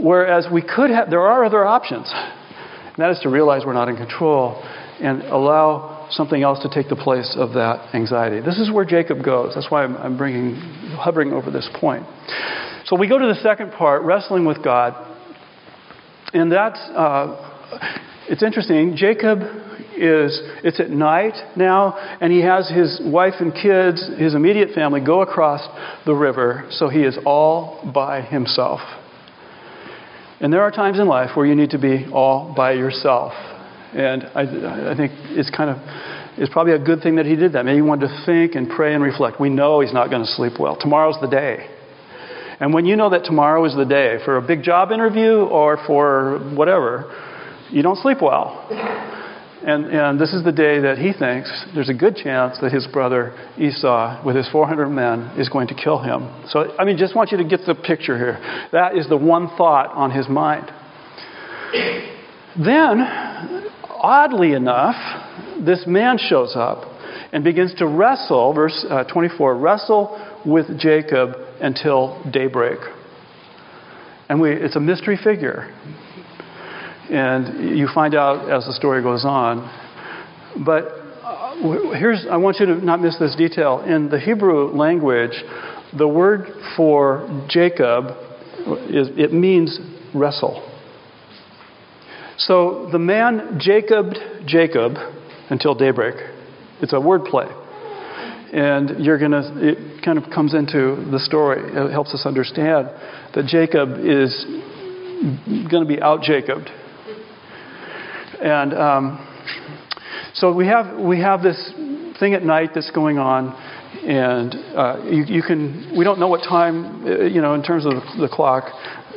Whereas 0.00 0.46
we 0.50 0.62
could 0.62 0.88
have, 0.88 1.10
there 1.10 1.20
are 1.20 1.44
other 1.44 1.66
options. 1.66 2.10
And 2.10 2.96
that 2.96 3.10
is 3.10 3.20
to 3.24 3.28
realize 3.28 3.66
we're 3.66 3.74
not 3.74 3.90
in 3.90 3.96
control 3.96 4.62
and 5.02 5.20
allow 5.24 6.08
something 6.10 6.42
else 6.42 6.60
to 6.62 6.70
take 6.70 6.88
the 6.88 6.96
place 6.96 7.36
of 7.36 7.52
that 7.52 7.94
anxiety. 7.94 8.40
This 8.40 8.58
is 8.58 8.72
where 8.72 8.86
Jacob 8.86 9.22
goes. 9.22 9.54
That's 9.54 9.70
why 9.70 9.84
I'm, 9.84 9.94
I'm 9.98 10.16
bringing, 10.16 10.54
hovering 10.96 11.34
over 11.34 11.50
this 11.50 11.68
point. 11.78 12.06
So 12.86 12.96
we 12.96 13.10
go 13.10 13.18
to 13.18 13.26
the 13.26 13.38
second 13.42 13.72
part, 13.72 14.04
wrestling 14.04 14.46
with 14.46 14.64
God. 14.64 15.16
And 16.32 16.52
that's, 16.52 16.78
uh, 16.78 17.96
it's 18.28 18.42
interesting. 18.42 18.96
Jacob 18.96 19.38
is, 19.96 20.40
it's 20.62 20.80
at 20.80 20.90
night 20.90 21.34
now, 21.56 21.96
and 22.20 22.32
he 22.32 22.40
has 22.42 22.68
his 22.68 23.00
wife 23.04 23.34
and 23.40 23.52
kids, 23.52 24.06
his 24.18 24.34
immediate 24.34 24.74
family, 24.74 25.00
go 25.04 25.22
across 25.22 25.66
the 26.04 26.14
river, 26.14 26.66
so 26.70 26.88
he 26.88 27.00
is 27.00 27.18
all 27.24 27.90
by 27.92 28.22
himself. 28.22 28.80
And 30.40 30.52
there 30.52 30.62
are 30.62 30.70
times 30.70 31.00
in 31.00 31.08
life 31.08 31.30
where 31.36 31.46
you 31.46 31.54
need 31.54 31.70
to 31.70 31.78
be 31.78 32.06
all 32.12 32.54
by 32.54 32.72
yourself. 32.72 33.32
And 33.94 34.24
I, 34.34 34.92
I 34.92 34.96
think 34.96 35.12
it's 35.30 35.50
kind 35.50 35.70
of, 35.70 35.78
it's 36.36 36.52
probably 36.52 36.74
a 36.74 36.78
good 36.78 37.02
thing 37.02 37.16
that 37.16 37.26
he 37.26 37.34
did 37.34 37.54
that. 37.54 37.64
Maybe 37.64 37.76
he 37.76 37.82
wanted 37.82 38.08
to 38.08 38.22
think 38.24 38.54
and 38.54 38.68
pray 38.68 38.94
and 38.94 39.02
reflect. 39.02 39.40
We 39.40 39.48
know 39.48 39.80
he's 39.80 39.94
not 39.94 40.10
going 40.10 40.22
to 40.22 40.30
sleep 40.30 40.60
well. 40.60 40.76
Tomorrow's 40.76 41.16
the 41.20 41.26
day. 41.26 41.66
And 42.60 42.74
when 42.74 42.86
you 42.86 42.96
know 42.96 43.10
that 43.10 43.24
tomorrow 43.24 43.64
is 43.64 43.74
the 43.76 43.84
day 43.84 44.18
for 44.24 44.36
a 44.36 44.42
big 44.42 44.62
job 44.62 44.90
interview 44.90 45.44
or 45.44 45.78
for 45.86 46.38
whatever, 46.54 47.14
you 47.70 47.82
don't 47.82 47.98
sleep 47.98 48.18
well. 48.20 48.66
And, 49.64 49.86
and 49.86 50.20
this 50.20 50.32
is 50.32 50.44
the 50.44 50.52
day 50.52 50.80
that 50.80 50.98
he 50.98 51.12
thinks 51.12 51.50
there's 51.74 51.88
a 51.88 51.94
good 51.94 52.16
chance 52.16 52.58
that 52.62 52.72
his 52.72 52.86
brother 52.86 53.34
Esau, 53.58 54.24
with 54.24 54.36
his 54.36 54.48
400 54.50 54.88
men, 54.88 55.32
is 55.36 55.48
going 55.48 55.68
to 55.68 55.74
kill 55.74 55.98
him. 55.98 56.30
So, 56.48 56.76
I 56.78 56.84
mean, 56.84 56.96
just 56.96 57.14
want 57.14 57.32
you 57.32 57.38
to 57.38 57.44
get 57.44 57.60
the 57.66 57.74
picture 57.74 58.16
here. 58.16 58.38
That 58.72 58.96
is 58.96 59.08
the 59.08 59.16
one 59.16 59.48
thought 59.56 59.90
on 59.94 60.10
his 60.10 60.28
mind. 60.28 60.70
Then, 62.56 63.00
oddly 63.84 64.52
enough, 64.52 64.96
this 65.64 65.84
man 65.86 66.18
shows 66.18 66.54
up 66.56 66.84
and 67.32 67.44
begins 67.44 67.74
to 67.74 67.86
wrestle, 67.86 68.54
verse 68.54 68.86
uh, 68.88 69.04
24, 69.04 69.56
wrestle 69.56 70.27
with 70.46 70.78
Jacob 70.78 71.30
until 71.60 72.22
daybreak. 72.30 72.78
And 74.28 74.40
we, 74.40 74.52
it's 74.52 74.76
a 74.76 74.80
mystery 74.80 75.18
figure. 75.22 75.74
And 77.10 77.78
you 77.78 77.88
find 77.94 78.14
out 78.14 78.50
as 78.50 78.66
the 78.66 78.72
story 78.72 79.02
goes 79.02 79.24
on. 79.24 79.62
But 80.64 80.84
uh, 81.22 81.92
here's, 81.98 82.26
I 82.30 82.36
want 82.36 82.58
you 82.60 82.66
to 82.66 82.74
not 82.84 83.00
miss 83.00 83.18
this 83.18 83.34
detail. 83.36 83.80
In 83.80 84.10
the 84.10 84.20
Hebrew 84.20 84.70
language, 84.72 85.42
the 85.96 86.06
word 86.06 86.46
for 86.76 87.46
Jacob 87.48 88.08
is, 88.88 89.08
it 89.16 89.32
means 89.32 89.78
wrestle. 90.14 90.64
So 92.36 92.88
the 92.92 92.98
man 92.98 93.58
Jacobed 93.60 94.16
Jacob 94.46 94.94
until 95.50 95.74
daybreak. 95.74 96.14
It's 96.80 96.92
a 96.92 97.00
word 97.00 97.24
play. 97.24 97.46
And 98.52 99.04
you're 99.04 99.18
going 99.18 99.32
to, 99.32 99.52
it 99.56 100.02
kind 100.02 100.18
of 100.18 100.30
comes 100.30 100.54
into 100.54 100.96
the 101.10 101.18
story. 101.18 101.60
It 101.60 101.90
helps 101.90 102.14
us 102.14 102.24
understand 102.24 102.88
that 103.34 103.44
Jacob 103.46 103.90
is 103.98 104.46
going 105.70 105.82
to 105.82 105.88
be 105.88 106.00
out 106.00 106.22
Jacobed. 106.22 106.70
And 108.40 108.72
um, 108.72 109.26
so 110.34 110.52
we 110.54 110.66
have, 110.66 110.98
we 110.98 111.20
have 111.20 111.42
this 111.42 111.72
thing 112.18 112.34
at 112.34 112.42
night 112.42 112.70
that's 112.74 112.90
going 112.90 113.18
on. 113.18 113.54
And 114.04 114.54
uh, 114.76 115.02
you, 115.04 115.24
you, 115.24 115.42
can, 115.42 115.92
we 115.96 116.04
don't 116.04 116.20
know 116.20 116.28
what 116.28 116.42
time, 116.42 117.04
uh, 117.04 117.24
you 117.24 117.40
know, 117.40 117.54
in 117.54 117.62
terms 117.62 117.84
of 117.84 117.92
the 118.18 118.28
clock 118.30 118.64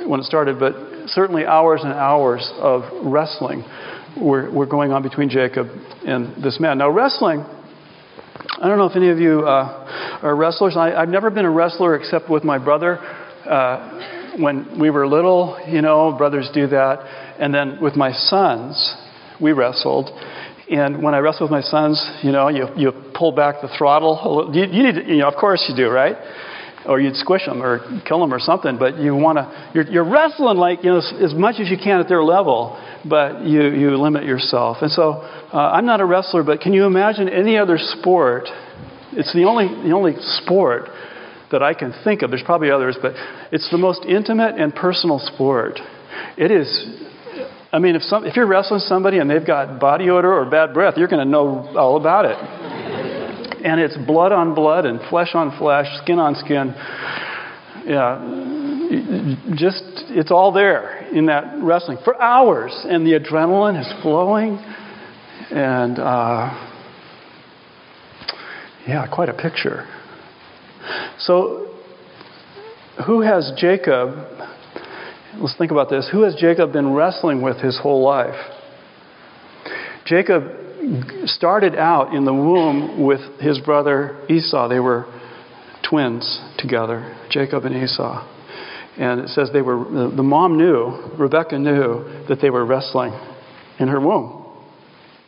when 0.06 0.20
it 0.20 0.26
started, 0.26 0.60
but 0.60 0.74
certainly 1.08 1.46
hours 1.46 1.82
and 1.84 1.94
hours 1.94 2.52
of 2.58 2.84
wrestling 3.04 3.64
were, 4.20 4.52
were 4.52 4.66
going 4.66 4.92
on 4.92 5.04
between 5.04 5.30
Jacob 5.30 5.68
and 6.06 6.44
this 6.44 6.60
man. 6.60 6.78
Now, 6.80 6.90
wrestling 6.90 7.46
I 8.62 8.68
don't 8.68 8.78
know 8.78 8.86
if 8.86 8.96
any 8.96 9.10
of 9.10 9.18
you 9.18 9.40
uh, 9.40 10.20
are 10.22 10.36
wrestlers. 10.36 10.78
I, 10.78 11.00
have 11.00 11.10
never 11.10 11.32
been 11.32 11.46
a 11.46 11.50
wrestler 11.50 11.96
except 11.96 12.30
with 12.30 12.44
my 12.44 12.60
brother. 12.60 13.00
Uh, 13.00 14.38
when 14.38 14.80
we 14.80 14.92
were 14.92 15.08
little, 15.08 15.60
you 15.68 15.82
know, 15.82 16.16
brothers 16.16 16.48
do 16.54 16.68
that. 16.68 17.00
And 17.40 17.52
then 17.52 17.82
with 17.82 17.96
my 17.96 18.12
sons, 18.12 18.96
we 19.42 19.52
wrestled. 19.52 20.12
And 20.70 21.02
when 21.02 21.16
I 21.16 21.18
wrestle 21.18 21.48
with 21.48 21.52
my 21.52 21.62
sons, 21.62 22.08
you 22.22 22.32
know, 22.32 22.50
you, 22.50 22.68
you 22.78 22.92
pull 23.16 23.32
back 23.32 23.62
the 23.64 23.68
throttle. 23.80 24.52
You, 24.54 24.62
you 24.62 24.84
need, 24.84 24.96
to, 24.96 25.08
you 25.08 25.18
know, 25.18 25.28
of 25.28 25.40
course 25.40 25.66
you 25.68 25.76
do, 25.76 25.90
right? 25.90 26.16
Or 26.86 27.00
you'd 27.02 27.16
squish 27.16 27.48
them 27.48 27.64
or 27.64 27.80
kill 28.08 28.20
them 28.20 28.32
or 28.32 28.40
something. 28.40 28.78
But 28.78 29.00
you 29.00 29.16
want 29.16 29.40
to, 29.40 29.72
you're, 29.74 29.88
you're 29.90 30.10
wrestling 30.10 30.58
like, 30.58 30.84
you 30.84 30.92
know, 30.92 30.98
as, 31.00 31.14
as 31.20 31.34
much 31.34 31.56
as 31.60 31.68
you 31.68 31.78
can 31.84 32.00
at 32.00 32.08
their 32.08 32.24
level 32.24 32.78
but 33.08 33.44
you, 33.44 33.64
you 33.70 33.98
limit 33.98 34.24
yourself. 34.24 34.78
And 34.82 34.92
so 34.92 35.14
uh, 35.54 35.58
I'm 35.58 35.86
not 35.86 36.02
a 36.02 36.06
wrestler, 36.06 36.44
but 36.44 36.62
can 36.62 36.74
you 36.74 36.86
imagine 36.86 37.30
any 37.30 37.58
other 37.58 37.78
sport? 37.78 38.44
It's 39.14 39.34
the 39.34 39.44
only, 39.44 39.68
the 39.68 39.94
only 39.94 40.14
sport 40.20 40.90
that 41.52 41.62
I 41.62 41.74
can 41.74 41.94
think 42.04 42.22
of. 42.22 42.30
There's 42.30 42.44
probably 42.44 42.72
others, 42.72 42.98
but 43.02 43.14
it's 43.52 43.70
the 43.72 43.78
most 43.78 44.06
intimate 44.06 44.60
and 44.60 44.74
personal 44.74 45.20
sport. 45.20 45.80
It 46.38 46.52
is. 46.52 46.68
I 47.74 47.80
mean, 47.80 47.96
if, 47.96 48.04
some, 48.04 48.26
if 48.26 48.36
you're 48.36 48.48
wrestling 48.48 48.82
somebody 48.82 49.18
and 49.20 49.30
they've 49.30 49.46
got 49.46 49.80
body 49.80 50.10
odor 50.10 50.34
or 50.34 50.50
bad 50.50 50.74
breath, 50.74 50.96
you're 50.98 51.08
going 51.08 51.26
to 51.26 51.30
know 51.30 51.74
all 51.78 51.98
about 51.98 52.26
it. 52.26 52.38
And 53.66 53.80
it's 53.80 53.96
blood 54.06 54.32
on 54.32 54.56
blood 54.56 54.86
and 54.86 55.00
flesh 55.10 55.30
on 55.34 55.58
flesh, 55.58 55.88
skin 56.04 56.20
on 56.20 56.36
skin. 56.36 56.74
Yeah, 57.86 58.61
just 59.56 59.84
it's 60.10 60.32
all 60.32 60.52
there 60.52 61.08
in 61.14 61.28
that 61.28 61.62
wrestling 61.64 61.98
for 62.04 62.22
hours, 62.22 62.74
and 62.88 63.06
the 63.06 63.12
adrenaline 63.12 63.80
is 63.80 64.02
flowing, 64.02 64.58
and 65.50 65.98
uh, 65.98 66.68
yeah, 68.88 69.08
quite 69.14 69.30
a 69.30 69.34
picture. 69.34 69.88
So, 71.20 71.74
who 73.06 73.22
has 73.22 73.54
Jacob? 73.58 74.16
Let's 75.38 75.58
think 75.58 75.72
about 75.72 75.90
this. 75.90 76.10
Who 76.12 76.24
has 76.24 76.36
Jacob 76.36 76.74
been 76.74 76.94
wrestling 76.94 77.42
with 77.42 77.58
his 77.58 77.80
whole 77.80 78.04
life? 78.04 78.36
Jacob 80.06 80.44
started 81.26 81.76
out 81.76 82.14
in 82.14 82.26
the 82.26 82.34
womb 82.34 83.06
with 83.06 83.22
his 83.40 83.60
brother 83.60 84.20
Esau. 84.30 84.68
They 84.68 84.80
were 84.80 85.06
twins 85.88 86.42
together, 86.58 87.16
Jacob 87.30 87.64
and 87.64 87.76
Esau. 87.76 88.28
And 88.98 89.22
it 89.22 89.30
says 89.30 89.50
they 89.54 89.62
were, 89.62 90.12
the 90.16 90.24
mom 90.24 90.58
knew, 90.58 91.12
Rebecca 91.18 91.58
knew, 91.58 92.26
that 92.28 92.40
they 92.42 92.50
were 92.50 92.66
wrestling 92.66 93.14
in 93.80 93.88
her 93.88 94.00
womb. 94.00 94.46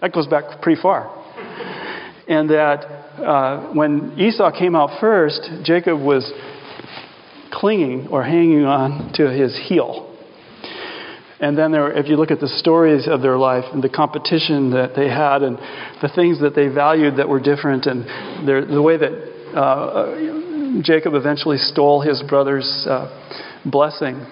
That 0.02 0.12
goes 0.12 0.28
back 0.28 0.62
pretty 0.62 0.82
far. 0.82 1.10
And 2.28 2.50
that 2.50 2.86
uh, 3.24 3.74
when 3.74 4.18
Esau 4.18 4.52
came 4.58 4.76
out 4.76 5.00
first, 5.00 5.50
Jacob 5.64 6.02
was 6.02 6.32
clinging 7.52 8.08
or 8.08 8.24
hanging 8.24 8.66
on 8.66 9.14
to 9.14 9.30
his 9.32 9.58
heel. 9.68 10.10
And 11.40 11.58
then, 11.58 11.72
there, 11.72 11.92
if 11.92 12.08
you 12.08 12.16
look 12.16 12.32
at 12.32 12.40
the 12.40 12.48
stories 12.48 13.08
of 13.08 13.22
their 13.22 13.38
life 13.38 13.66
and 13.74 13.84
the 13.84 13.90
competition 13.90 14.72
that 14.72 14.96
they 14.96 15.10
had 15.10 15.44
and 15.44 15.58
the 16.02 16.10
things 16.16 16.40
that 16.40 16.56
they 16.56 16.68
valued 16.68 17.18
that 17.18 17.28
were 17.28 17.42
different, 17.42 17.86
and 17.86 18.48
their, 18.48 18.66
the 18.66 18.82
way 18.82 18.98
that 18.98 19.12
uh, 19.54 20.82
Jacob 20.82 21.14
eventually 21.16 21.58
stole 21.58 22.02
his 22.02 22.24
brother's 22.24 22.88
uh, 22.90 23.08
blessing 23.66 24.26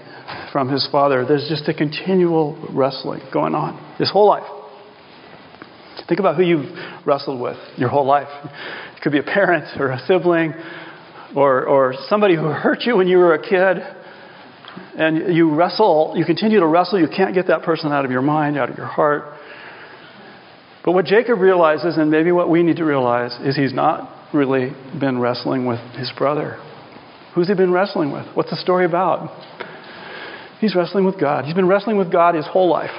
from 0.51 0.69
his 0.69 0.87
father. 0.91 1.25
There's 1.25 1.47
just 1.49 1.67
a 1.67 1.73
continual 1.73 2.67
wrestling 2.71 3.21
going 3.33 3.55
on 3.55 3.95
his 3.97 4.11
whole 4.11 4.27
life. 4.27 4.49
Think 6.07 6.19
about 6.19 6.35
who 6.35 6.43
you've 6.43 7.05
wrestled 7.05 7.39
with 7.39 7.57
your 7.77 7.89
whole 7.89 8.05
life. 8.05 8.27
It 8.43 9.01
could 9.01 9.11
be 9.11 9.19
a 9.19 9.23
parent 9.23 9.79
or 9.79 9.91
a 9.91 9.99
sibling 10.07 10.53
or, 11.35 11.65
or 11.65 11.93
somebody 12.09 12.35
who 12.35 12.43
hurt 12.43 12.81
you 12.81 12.97
when 12.97 13.07
you 13.07 13.17
were 13.17 13.33
a 13.33 13.41
kid. 13.41 13.83
And 14.97 15.35
you 15.35 15.53
wrestle, 15.53 16.13
you 16.15 16.25
continue 16.25 16.59
to 16.59 16.67
wrestle, 16.67 16.99
you 16.99 17.07
can't 17.07 17.33
get 17.33 17.47
that 17.47 17.63
person 17.63 17.91
out 17.91 18.05
of 18.05 18.11
your 18.11 18.21
mind, 18.21 18.57
out 18.57 18.69
of 18.69 18.77
your 18.77 18.87
heart. 18.87 19.37
But 20.83 20.93
what 20.93 21.05
Jacob 21.05 21.39
realizes, 21.39 21.97
and 21.97 22.09
maybe 22.09 22.31
what 22.31 22.49
we 22.49 22.63
need 22.63 22.77
to 22.77 22.85
realize, 22.85 23.37
is 23.45 23.55
he's 23.55 23.73
not 23.73 24.33
really 24.33 24.71
been 24.99 25.19
wrestling 25.19 25.65
with 25.65 25.79
his 25.95 26.11
brother. 26.17 26.57
Who's 27.33 27.47
he 27.47 27.53
been 27.53 27.71
wrestling 27.71 28.11
with? 28.11 28.25
What's 28.33 28.49
the 28.49 28.57
story 28.57 28.85
about? 28.85 29.29
He's 30.59 30.75
wrestling 30.75 31.05
with 31.05 31.19
God. 31.19 31.45
He's 31.45 31.55
been 31.55 31.67
wrestling 31.67 31.97
with 31.97 32.11
God 32.11 32.35
his 32.35 32.45
whole 32.45 32.69
life. 32.69 32.91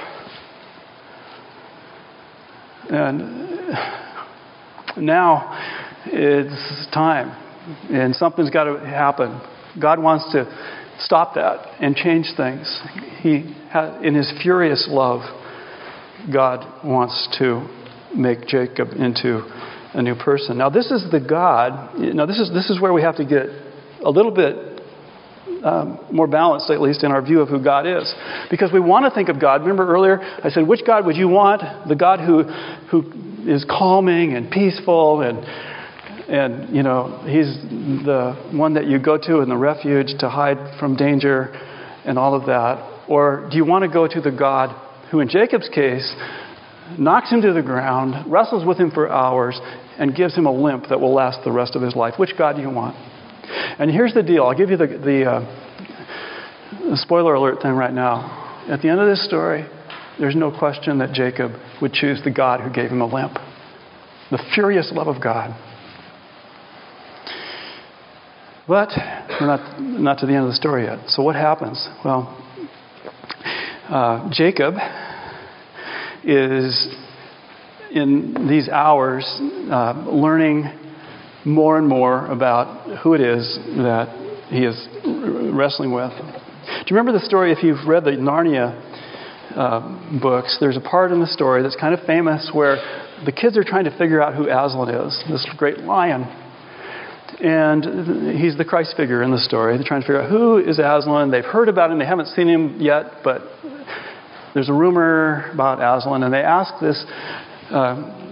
And 2.89 3.69
now 4.97 5.57
it's 6.05 6.87
time, 6.93 7.29
and 7.89 8.13
something's 8.15 8.49
got 8.49 8.65
to 8.65 8.79
happen. 8.79 9.41
God 9.81 9.99
wants 10.01 10.31
to 10.33 10.45
stop 10.99 11.35
that 11.35 11.65
and 11.81 11.95
change 11.95 12.27
things. 12.35 12.81
He, 13.21 13.55
in 14.03 14.13
his 14.15 14.31
furious 14.41 14.87
love, 14.89 15.21
God 16.31 16.85
wants 16.85 17.29
to 17.39 17.67
make 18.15 18.45
Jacob 18.47 18.89
into 18.91 19.41
a 19.93 20.01
new 20.01 20.15
person. 20.15 20.57
Now, 20.57 20.69
this 20.69 20.91
is 20.91 21.09
the 21.11 21.19
God. 21.19 21.97
Now, 21.97 22.25
this 22.25 22.39
is 22.39 22.51
this 22.53 22.69
is 22.69 22.81
where 22.81 22.93
we 22.93 23.01
have 23.01 23.15
to 23.17 23.25
get 23.25 23.47
a 24.03 24.09
little 24.09 24.31
bit 24.31 24.55
um, 25.63 25.99
more 26.11 26.27
balanced, 26.27 26.69
at 26.69 26.81
least 26.81 27.03
in 27.03 27.11
our 27.11 27.21
view 27.21 27.39
of 27.39 27.49
who 27.49 27.63
God 27.63 27.87
is, 27.87 28.13
because 28.49 28.71
we 28.71 28.79
want 28.79 29.05
to 29.05 29.11
think 29.11 29.29
of 29.29 29.39
God. 29.39 29.61
Remember 29.61 29.87
earlier, 29.87 30.19
I 30.21 30.49
said, 30.49 30.67
which 30.67 30.81
God 30.85 31.05
would 31.05 31.15
you 31.15 31.29
want? 31.29 31.61
The 31.87 31.95
God 31.95 32.19
who 32.19 32.43
who 32.91 33.49
is 33.49 33.65
calming 33.69 34.33
and 34.33 34.51
peaceful 34.51 35.21
and 35.21 35.39
and 36.29 36.73
you 36.75 36.83
know 36.83 37.21
he's 37.25 37.53
the 38.05 38.35
one 38.51 38.75
that 38.75 38.87
you 38.87 38.99
go 38.99 39.17
to 39.17 39.41
in 39.41 39.49
the 39.49 39.57
refuge 39.57 40.07
to 40.19 40.29
hide 40.29 40.79
from 40.79 40.95
danger 40.95 41.53
and 42.05 42.17
all 42.17 42.35
of 42.35 42.45
that 42.45 43.03
or 43.09 43.47
do 43.51 43.57
you 43.57 43.65
want 43.65 43.83
to 43.83 43.89
go 43.89 44.07
to 44.07 44.21
the 44.21 44.31
god 44.31 44.73
who 45.11 45.19
in 45.19 45.27
jacob's 45.27 45.67
case 45.69 46.15
knocks 46.97 47.29
him 47.29 47.41
to 47.41 47.51
the 47.51 47.61
ground 47.61 48.31
wrestles 48.31 48.65
with 48.65 48.77
him 48.77 48.89
for 48.91 49.11
hours 49.11 49.59
and 49.99 50.15
gives 50.15 50.35
him 50.35 50.45
a 50.45 50.51
limp 50.51 50.85
that 50.89 50.99
will 50.99 51.13
last 51.13 51.39
the 51.43 51.51
rest 51.51 51.75
of 51.75 51.81
his 51.81 51.95
life 51.95 52.13
which 52.17 52.31
god 52.37 52.55
do 52.55 52.61
you 52.61 52.69
want 52.69 52.95
and 53.43 53.91
here's 53.91 54.13
the 54.13 54.23
deal 54.23 54.43
i'll 54.43 54.57
give 54.57 54.69
you 54.69 54.77
the, 54.77 54.87
the, 54.87 55.25
uh, 55.29 56.89
the 56.89 56.97
spoiler 56.97 57.33
alert 57.35 57.61
thing 57.61 57.73
right 57.73 57.93
now 57.93 58.65
at 58.69 58.81
the 58.81 58.89
end 58.89 58.99
of 58.99 59.07
this 59.07 59.25
story 59.25 59.65
there's 60.19 60.35
no 60.35 60.51
question 60.51 60.99
that 60.99 61.13
jacob 61.13 61.51
would 61.81 61.93
choose 61.93 62.21
the 62.23 62.31
god 62.31 62.61
who 62.61 62.71
gave 62.71 62.89
him 62.89 63.01
a 63.01 63.07
limp 63.07 63.33
the 64.31 64.39
furious 64.53 64.91
love 64.93 65.07
of 65.07 65.21
god 65.21 65.55
but 68.67 68.89
we're 69.41 69.47
not, 69.47 69.81
not 69.81 70.19
to 70.19 70.25
the 70.25 70.33
end 70.33 70.43
of 70.45 70.51
the 70.51 70.55
story 70.55 70.85
yet. 70.85 71.09
So, 71.09 71.21
what 71.21 71.35
happens? 71.35 71.85
Well, 72.05 72.29
uh, 73.89 74.29
Jacob 74.31 74.75
is 76.23 76.87
in 77.91 78.47
these 78.47 78.69
hours 78.69 79.25
uh, 79.69 80.05
learning 80.07 80.63
more 81.45 81.77
and 81.77 81.87
more 81.87 82.27
about 82.27 82.99
who 82.99 83.13
it 83.13 83.21
is 83.21 83.59
that 83.77 84.07
he 84.49 84.65
is 84.65 84.87
wrestling 85.53 85.91
with. 85.91 86.11
Do 86.11 86.87
you 86.87 86.95
remember 86.95 87.11
the 87.11 87.25
story? 87.25 87.51
If 87.51 87.63
you've 87.63 87.87
read 87.87 88.03
the 88.03 88.11
Narnia 88.11 88.79
uh, 89.55 90.19
books, 90.21 90.57
there's 90.59 90.77
a 90.77 90.81
part 90.81 91.11
in 91.11 91.19
the 91.19 91.27
story 91.27 91.61
that's 91.63 91.75
kind 91.75 91.93
of 91.93 92.05
famous 92.05 92.51
where 92.53 92.77
the 93.25 93.31
kids 93.31 93.57
are 93.57 93.63
trying 93.63 93.85
to 93.85 93.97
figure 93.97 94.21
out 94.21 94.35
who 94.35 94.49
Aslan 94.49 94.89
is, 94.89 95.23
this 95.29 95.47
great 95.57 95.79
lion 95.79 96.25
and 97.39 98.39
he's 98.39 98.57
the 98.57 98.65
Christ 98.65 98.95
figure 98.95 99.23
in 99.23 99.31
the 99.31 99.39
story. 99.39 99.75
They're 99.77 99.87
trying 99.87 100.01
to 100.01 100.07
figure 100.07 100.21
out 100.21 100.29
who 100.29 100.57
is 100.57 100.79
Aslan. 100.79 101.31
They've 101.31 101.43
heard 101.43 101.67
about 101.67 101.91
him, 101.91 101.99
they 101.99 102.05
haven't 102.05 102.27
seen 102.27 102.47
him 102.47 102.79
yet, 102.79 103.05
but 103.23 103.41
there's 104.53 104.69
a 104.69 104.73
rumor 104.73 105.49
about 105.53 105.79
Aslan, 105.79 106.23
and 106.23 106.33
they 106.33 106.41
ask 106.41 106.73
this 106.79 107.03
uh, 107.71 108.22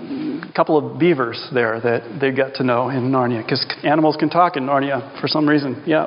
couple 0.56 0.78
of 0.78 1.00
beavers 1.00 1.50
there 1.54 1.80
that 1.80 2.20
they 2.20 2.32
got 2.32 2.56
to 2.56 2.64
know 2.64 2.90
in 2.90 3.12
Narnia, 3.12 3.44
because 3.44 3.66
animals 3.84 4.16
can 4.18 4.30
talk 4.30 4.58
in 4.58 4.66
Narnia 4.66 5.20
for 5.22 5.28
some 5.28 5.48
reason. 5.48 5.84
Yeah, 5.86 6.06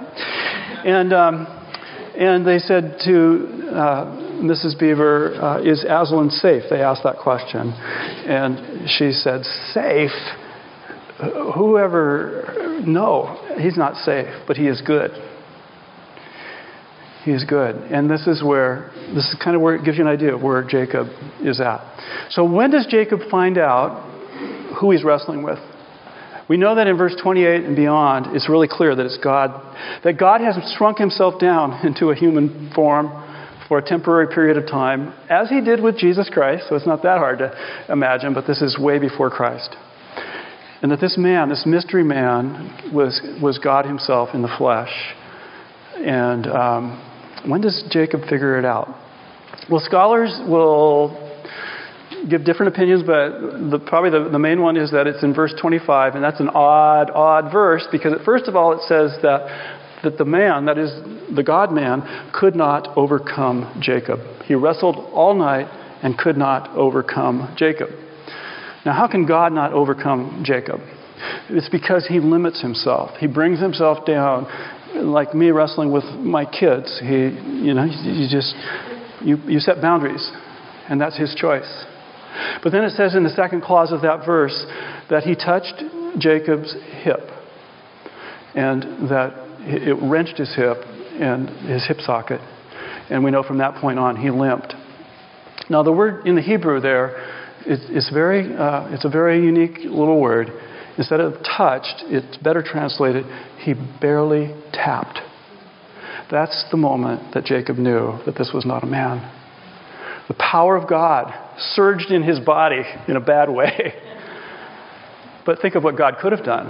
and 0.84 1.12
um, 1.12 1.46
and 2.16 2.46
they 2.46 2.58
said 2.58 2.98
to 3.04 3.68
uh, 3.70 4.04
Mrs. 4.42 4.78
Beaver, 4.78 5.34
uh, 5.34 5.62
"Is 5.62 5.84
Aslan 5.84 6.30
safe?" 6.30 6.64
They 6.70 6.82
asked 6.82 7.02
that 7.04 7.18
question, 7.18 7.70
and 7.72 8.88
she 8.88 9.12
said, 9.12 9.44
"Safe." 9.72 10.12
whoever, 11.54 12.82
no, 12.84 13.54
he's 13.58 13.76
not 13.76 13.96
safe, 14.04 14.34
but 14.46 14.56
he 14.56 14.66
is 14.66 14.80
good. 14.80 15.10
He 17.24 17.32
is 17.32 17.44
good. 17.44 17.76
And 17.76 18.10
this 18.10 18.26
is 18.26 18.42
where, 18.42 18.90
this 19.14 19.24
is 19.24 19.36
kind 19.42 19.56
of 19.56 19.62
where 19.62 19.74
it 19.74 19.84
gives 19.84 19.96
you 19.96 20.04
an 20.04 20.10
idea 20.10 20.34
of 20.34 20.42
where 20.42 20.62
Jacob 20.62 21.06
is 21.42 21.58
at. 21.58 21.80
So 22.30 22.44
when 22.44 22.70
does 22.70 22.86
Jacob 22.86 23.20
find 23.30 23.56
out 23.56 24.76
who 24.78 24.90
he's 24.90 25.02
wrestling 25.02 25.42
with? 25.42 25.58
We 26.48 26.58
know 26.58 26.74
that 26.74 26.86
in 26.86 26.98
verse 26.98 27.16
28 27.22 27.64
and 27.64 27.74
beyond, 27.74 28.36
it's 28.36 28.50
really 28.50 28.68
clear 28.70 28.94
that 28.94 29.06
it's 29.06 29.16
God, 29.16 29.50
that 30.04 30.18
God 30.18 30.42
has 30.42 30.56
shrunk 30.76 30.98
himself 30.98 31.40
down 31.40 31.86
into 31.86 32.10
a 32.10 32.14
human 32.14 32.70
form 32.74 33.08
for 33.68 33.78
a 33.78 33.82
temporary 33.82 34.28
period 34.28 34.58
of 34.58 34.66
time, 34.66 35.14
as 35.30 35.48
he 35.48 35.62
did 35.62 35.82
with 35.82 35.96
Jesus 35.96 36.28
Christ. 36.28 36.64
So 36.68 36.76
it's 36.76 36.86
not 36.86 37.02
that 37.04 37.16
hard 37.16 37.38
to 37.38 37.56
imagine, 37.88 38.34
but 38.34 38.46
this 38.46 38.60
is 38.60 38.78
way 38.78 38.98
before 38.98 39.30
Christ. 39.30 39.74
And 40.82 40.92
that 40.92 41.00
this 41.00 41.16
man, 41.16 41.48
this 41.48 41.64
mystery 41.64 42.04
man, 42.04 42.92
was, 42.92 43.22
was 43.42 43.56
God 43.56 43.86
himself 43.86 44.28
in 44.34 44.42
the 44.42 44.54
flesh. 44.58 44.92
And 45.96 46.46
um, 46.46 47.13
when 47.46 47.60
does 47.60 47.84
Jacob 47.90 48.22
figure 48.22 48.58
it 48.58 48.64
out? 48.64 48.88
Well, 49.70 49.80
scholars 49.84 50.40
will 50.48 51.20
give 52.28 52.44
different 52.44 52.74
opinions, 52.74 53.02
but 53.02 53.70
the, 53.70 53.82
probably 53.86 54.10
the, 54.10 54.28
the 54.30 54.38
main 54.38 54.60
one 54.62 54.76
is 54.76 54.90
that 54.92 55.06
it's 55.06 55.22
in 55.22 55.34
verse 55.34 55.54
25, 55.60 56.14
and 56.14 56.24
that's 56.24 56.40
an 56.40 56.48
odd, 56.48 57.10
odd 57.10 57.52
verse 57.52 57.86
because, 57.90 58.14
first 58.24 58.46
of 58.46 58.56
all, 58.56 58.72
it 58.72 58.80
says 58.88 59.16
that, 59.22 60.00
that 60.02 60.18
the 60.18 60.24
man, 60.24 60.66
that 60.66 60.78
is 60.78 60.90
the 61.34 61.42
God 61.42 61.72
man, 61.72 62.30
could 62.32 62.56
not 62.56 62.96
overcome 62.96 63.78
Jacob. 63.80 64.20
He 64.44 64.54
wrestled 64.54 64.96
all 65.12 65.34
night 65.34 65.66
and 66.02 66.16
could 66.18 66.36
not 66.36 66.76
overcome 66.76 67.54
Jacob. 67.56 67.88
Now, 68.84 68.92
how 68.92 69.08
can 69.08 69.26
God 69.26 69.52
not 69.52 69.72
overcome 69.72 70.42
Jacob? 70.44 70.80
It's 71.48 71.68
because 71.68 72.06
he 72.06 72.20
limits 72.20 72.60
himself. 72.60 73.10
He 73.18 73.26
brings 73.26 73.60
himself 73.60 74.04
down, 74.04 74.46
like 74.94 75.34
me 75.34 75.50
wrestling 75.50 75.92
with 75.92 76.04
my 76.04 76.44
kids. 76.44 77.00
He, 77.00 77.06
you 77.06 77.74
know, 77.74 77.84
you 77.84 78.28
just 78.28 78.54
you, 79.22 79.36
you 79.46 79.60
set 79.60 79.80
boundaries, 79.80 80.30
and 80.88 81.00
that's 81.00 81.16
his 81.16 81.34
choice. 81.34 81.84
But 82.62 82.72
then 82.72 82.84
it 82.84 82.90
says 82.90 83.14
in 83.14 83.22
the 83.22 83.30
second 83.30 83.62
clause 83.62 83.92
of 83.92 84.02
that 84.02 84.26
verse 84.26 84.64
that 85.10 85.22
he 85.22 85.34
touched 85.34 85.82
Jacob's 86.18 86.74
hip, 87.02 87.20
and 88.54 89.08
that 89.08 89.34
it 89.60 89.96
wrenched 90.02 90.38
his 90.38 90.54
hip 90.54 90.78
and 91.20 91.48
his 91.68 91.86
hip 91.86 91.98
socket, 92.00 92.40
and 93.10 93.22
we 93.24 93.30
know 93.30 93.42
from 93.42 93.58
that 93.58 93.80
point 93.80 93.98
on 93.98 94.16
he 94.16 94.30
limped. 94.30 94.74
Now, 95.70 95.82
the 95.82 95.92
word 95.92 96.26
in 96.26 96.34
the 96.34 96.42
Hebrew 96.42 96.80
there 96.80 97.16
it's, 97.66 97.82
it's, 97.88 98.10
very, 98.12 98.54
uh, 98.54 98.88
it's 98.92 99.04
a 99.04 99.08
very 99.08 99.42
unique 99.42 99.78
little 99.84 100.20
word. 100.20 100.50
Instead 100.96 101.20
of 101.20 101.34
touched, 101.42 102.04
it's 102.06 102.36
better 102.38 102.62
translated, 102.62 103.24
he 103.58 103.74
barely 104.00 104.54
tapped. 104.72 105.20
That's 106.30 106.64
the 106.70 106.76
moment 106.76 107.34
that 107.34 107.44
Jacob 107.44 107.76
knew 107.76 108.18
that 108.26 108.36
this 108.36 108.52
was 108.54 108.64
not 108.64 108.82
a 108.82 108.86
man. 108.86 109.30
The 110.28 110.34
power 110.34 110.76
of 110.76 110.88
God 110.88 111.32
surged 111.74 112.10
in 112.10 112.22
his 112.22 112.40
body 112.40 112.82
in 113.08 113.16
a 113.16 113.20
bad 113.20 113.50
way. 113.50 113.94
but 115.46 115.60
think 115.60 115.74
of 115.74 115.84
what 115.84 115.98
God 115.98 116.16
could 116.20 116.32
have 116.32 116.44
done. 116.44 116.68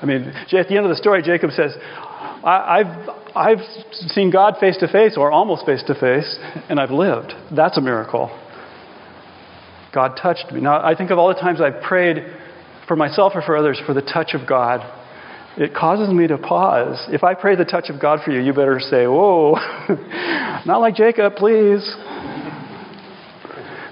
I 0.00 0.06
mean, 0.06 0.22
at 0.22 0.68
the 0.68 0.76
end 0.76 0.86
of 0.86 0.90
the 0.90 0.96
story, 0.96 1.22
Jacob 1.22 1.50
says, 1.50 1.76
I've, 2.44 3.08
I've 3.34 3.58
seen 3.90 4.30
God 4.30 4.54
face 4.60 4.76
to 4.78 4.88
face, 4.88 5.16
or 5.16 5.30
almost 5.30 5.66
face 5.66 5.82
to 5.88 5.94
face, 5.94 6.38
and 6.68 6.78
I've 6.78 6.92
lived. 6.92 7.34
That's 7.54 7.76
a 7.76 7.80
miracle. 7.80 8.30
God 9.92 10.18
touched 10.20 10.52
me. 10.52 10.60
Now, 10.60 10.80
I 10.84 10.94
think 10.94 11.10
of 11.10 11.18
all 11.18 11.28
the 11.28 11.40
times 11.40 11.60
I've 11.60 11.82
prayed 11.82 12.18
for 12.88 12.96
myself 12.96 13.34
or 13.36 13.42
for 13.42 13.56
others 13.56 13.80
for 13.86 13.94
the 13.94 14.02
touch 14.02 14.34
of 14.34 14.48
God. 14.48 14.80
It 15.56 15.74
causes 15.74 16.12
me 16.12 16.26
to 16.28 16.38
pause. 16.38 17.04
If 17.08 17.22
I 17.22 17.34
pray 17.34 17.56
the 17.56 17.64
touch 17.64 17.90
of 17.90 18.00
God 18.00 18.20
for 18.24 18.30
you, 18.30 18.40
you 18.40 18.52
better 18.52 18.80
say, 18.80 19.06
Whoa, 19.06 19.54
not 20.66 20.78
like 20.78 20.94
Jacob, 20.94 21.34
please. 21.36 21.84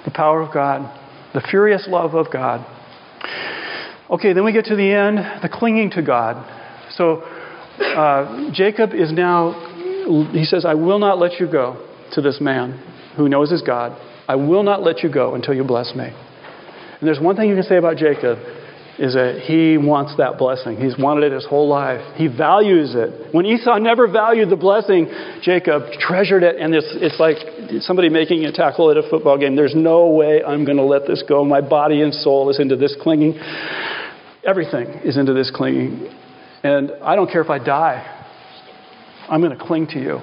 The 0.04 0.12
power 0.14 0.40
of 0.40 0.54
God, 0.54 0.88
the 1.35 1.40
furious 1.40 1.87
love 1.88 2.14
of 2.14 2.32
God. 2.32 2.64
Okay, 4.09 4.32
then 4.32 4.44
we 4.44 4.52
get 4.52 4.66
to 4.66 4.76
the 4.76 4.92
end, 4.92 5.18
the 5.42 5.48
clinging 5.52 5.90
to 5.90 6.02
God. 6.02 6.37
So 6.90 7.22
uh, 7.80 8.50
Jacob 8.52 8.94
is 8.94 9.12
now, 9.12 10.30
he 10.32 10.44
says, 10.44 10.64
I 10.64 10.74
will 10.74 11.00
not 11.00 11.18
let 11.18 11.40
you 11.40 11.50
go 11.50 11.85
to 12.12 12.20
this 12.20 12.40
man 12.40 12.80
who 13.16 13.28
knows 13.28 13.50
his 13.50 13.62
God. 13.62 14.00
I 14.28 14.37
will 14.37 14.62
not 14.62 14.82
let 14.82 15.02
you 15.02 15.12
go 15.12 15.35
until 15.35 15.54
you 15.54 15.64
bless 15.64 15.96
me. 15.96 16.04
And 16.04 17.09
there's 17.09 17.18
one 17.18 17.35
thing 17.35 17.48
you 17.48 17.56
can 17.56 17.64
say 17.64 17.76
about 17.76 17.96
Jacob 17.96 18.38
is 18.98 19.12
that 19.12 19.40
he 19.44 19.76
wants 19.76 20.16
that 20.16 20.38
blessing. 20.38 20.76
He's 20.76 20.96
wanted 20.98 21.24
it 21.24 21.32
his 21.32 21.44
whole 21.44 21.68
life. 21.68 22.00
He 22.16 22.28
values 22.28 22.94
it. 22.94 23.35
When 23.35 23.44
Esau 23.44 23.78
never 23.78 24.09
valued 24.09 24.48
the 24.48 24.56
blessing, 24.56 25.06
Jacob 25.42 25.92
treasured 26.00 26.42
it, 26.42 26.56
and 26.56 26.74
it's, 26.74 26.88
it's 26.92 27.20
like 27.20 27.37
somebody 27.82 28.09
making 28.09 28.44
a 28.46 28.52
tackle 28.52 28.90
at 28.90 28.96
a 28.96 29.09
football 29.09 29.37
game. 29.38 29.54
There's 29.54 29.74
no 29.74 30.09
way 30.09 30.42
I'm 30.42 30.64
going 30.64 30.78
to 30.78 30.85
let 30.85 31.06
this 31.06 31.22
go. 31.28 31.44
My 31.44 31.61
body 31.61 32.00
and 32.00 32.14
soul 32.14 32.48
is 32.48 32.59
into 32.59 32.76
this 32.76 32.96
clinging. 33.00 33.38
Everything 34.46 34.88
is 35.04 35.18
into 35.18 35.35
this 35.35 35.50
clinging. 35.54 36.09
And 36.62 36.92
I 37.02 37.16
don't 37.16 37.30
care 37.30 37.42
if 37.42 37.50
I 37.50 37.59
die, 37.59 38.00
I'm 39.28 39.40
going 39.42 39.56
to 39.56 39.62
cling 39.62 39.88
to 39.88 40.00
you. 40.00 40.20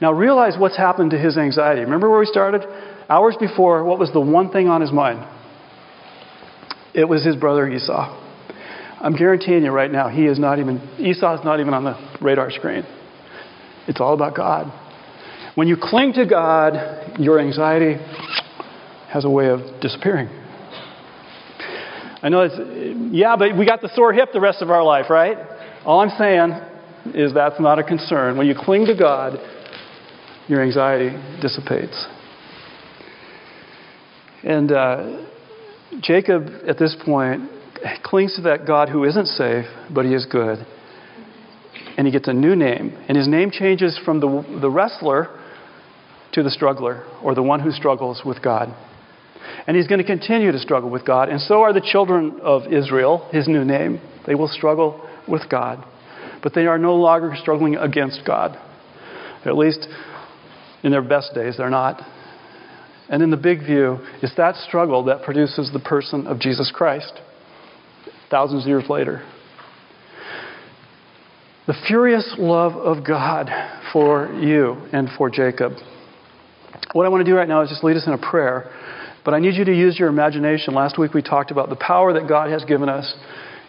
Now 0.00 0.12
realize 0.12 0.54
what's 0.56 0.76
happened 0.76 1.10
to 1.10 1.18
his 1.18 1.36
anxiety. 1.36 1.82
Remember 1.82 2.08
where 2.08 2.20
we 2.20 2.26
started? 2.26 2.62
Hours 3.10 3.36
before, 3.38 3.84
what 3.84 3.98
was 3.98 4.12
the 4.12 4.20
one 4.20 4.50
thing 4.50 4.68
on 4.68 4.80
his 4.80 4.92
mind? 4.92 5.26
It 6.94 7.04
was 7.04 7.24
his 7.24 7.36
brother 7.36 7.68
Esau. 7.68 8.24
I'm 9.00 9.14
guaranteeing 9.14 9.64
you 9.64 9.70
right 9.70 9.90
now, 9.90 10.08
he 10.08 10.26
is 10.26 10.38
not 10.38 10.58
even, 10.58 10.80
Esau 10.98 11.38
is 11.38 11.44
not 11.44 11.60
even 11.60 11.72
on 11.72 11.84
the 11.84 11.96
radar 12.20 12.50
screen. 12.50 12.84
It's 13.86 14.00
all 14.00 14.14
about 14.14 14.34
God. 14.34 14.72
When 15.54 15.68
you 15.68 15.76
cling 15.80 16.14
to 16.14 16.26
God, 16.26 17.18
your 17.18 17.40
anxiety 17.40 17.94
has 19.10 19.24
a 19.24 19.30
way 19.30 19.48
of 19.48 19.60
disappearing. 19.80 20.28
I 22.20 22.28
know 22.28 22.42
it's, 22.42 23.12
yeah, 23.12 23.36
but 23.36 23.56
we 23.56 23.64
got 23.64 23.80
the 23.80 23.90
sore 23.94 24.12
hip 24.12 24.30
the 24.32 24.40
rest 24.40 24.60
of 24.60 24.70
our 24.70 24.82
life, 24.82 25.08
right? 25.08 25.38
All 25.84 26.00
I'm 26.00 26.16
saying 26.18 27.14
is 27.14 27.32
that's 27.32 27.60
not 27.60 27.78
a 27.78 27.84
concern. 27.84 28.36
When 28.36 28.46
you 28.46 28.54
cling 28.58 28.86
to 28.86 28.96
God, 28.96 29.38
your 30.48 30.62
anxiety 30.62 31.16
dissipates. 31.40 32.06
And 34.42 34.72
uh, 34.72 35.27
Jacob, 36.00 36.48
at 36.66 36.78
this 36.78 36.96
point, 37.04 37.50
clings 38.02 38.36
to 38.36 38.42
that 38.42 38.66
God 38.66 38.88
who 38.88 39.04
isn't 39.04 39.26
safe, 39.26 39.66
but 39.92 40.04
he 40.04 40.14
is 40.14 40.26
good. 40.26 40.64
And 41.96 42.06
he 42.06 42.12
gets 42.12 42.28
a 42.28 42.32
new 42.32 42.54
name. 42.54 42.96
And 43.08 43.16
his 43.16 43.26
name 43.26 43.50
changes 43.50 43.98
from 44.04 44.20
the, 44.20 44.58
the 44.60 44.70
wrestler 44.70 45.28
to 46.32 46.42
the 46.42 46.50
struggler, 46.50 47.04
or 47.22 47.34
the 47.34 47.42
one 47.42 47.60
who 47.60 47.72
struggles 47.72 48.22
with 48.24 48.42
God. 48.42 48.74
And 49.66 49.76
he's 49.76 49.86
going 49.86 50.00
to 50.00 50.06
continue 50.06 50.52
to 50.52 50.58
struggle 50.58 50.90
with 50.90 51.06
God. 51.06 51.30
And 51.30 51.40
so 51.40 51.62
are 51.62 51.72
the 51.72 51.80
children 51.80 52.40
of 52.42 52.72
Israel, 52.72 53.28
his 53.32 53.48
new 53.48 53.64
name. 53.64 54.00
They 54.26 54.34
will 54.34 54.48
struggle 54.48 55.08
with 55.26 55.48
God. 55.50 55.84
But 56.42 56.54
they 56.54 56.66
are 56.66 56.78
no 56.78 56.94
longer 56.96 57.34
struggling 57.40 57.76
against 57.76 58.22
God. 58.26 58.58
At 59.44 59.56
least 59.56 59.88
in 60.82 60.92
their 60.92 61.02
best 61.02 61.34
days, 61.34 61.56
they're 61.56 61.70
not. 61.70 62.02
And 63.08 63.22
in 63.22 63.30
the 63.30 63.36
big 63.36 63.60
view, 63.60 63.98
it's 64.22 64.34
that 64.36 64.56
struggle 64.56 65.04
that 65.04 65.22
produces 65.22 65.70
the 65.72 65.80
person 65.80 66.26
of 66.26 66.38
Jesus 66.38 66.70
Christ 66.74 67.12
thousands 68.30 68.64
of 68.64 68.68
years 68.68 68.84
later. 68.88 69.22
The 71.66 71.74
furious 71.86 72.34
love 72.38 72.72
of 72.72 73.06
God 73.06 73.50
for 73.92 74.32
you 74.32 74.88
and 74.92 75.08
for 75.16 75.30
Jacob. 75.30 75.72
What 76.92 77.04
I 77.04 77.08
want 77.08 77.24
to 77.24 77.30
do 77.30 77.36
right 77.36 77.48
now 77.48 77.62
is 77.62 77.68
just 77.68 77.84
lead 77.84 77.96
us 77.96 78.06
in 78.06 78.12
a 78.12 78.18
prayer, 78.18 78.70
but 79.24 79.34
I 79.34 79.38
need 79.38 79.54
you 79.54 79.64
to 79.64 79.74
use 79.74 79.98
your 79.98 80.08
imagination. 80.08 80.74
Last 80.74 80.98
week 80.98 81.12
we 81.12 81.22
talked 81.22 81.50
about 81.50 81.68
the 81.68 81.76
power 81.76 82.14
that 82.14 82.28
God 82.28 82.50
has 82.50 82.64
given 82.64 82.88
us 82.88 83.14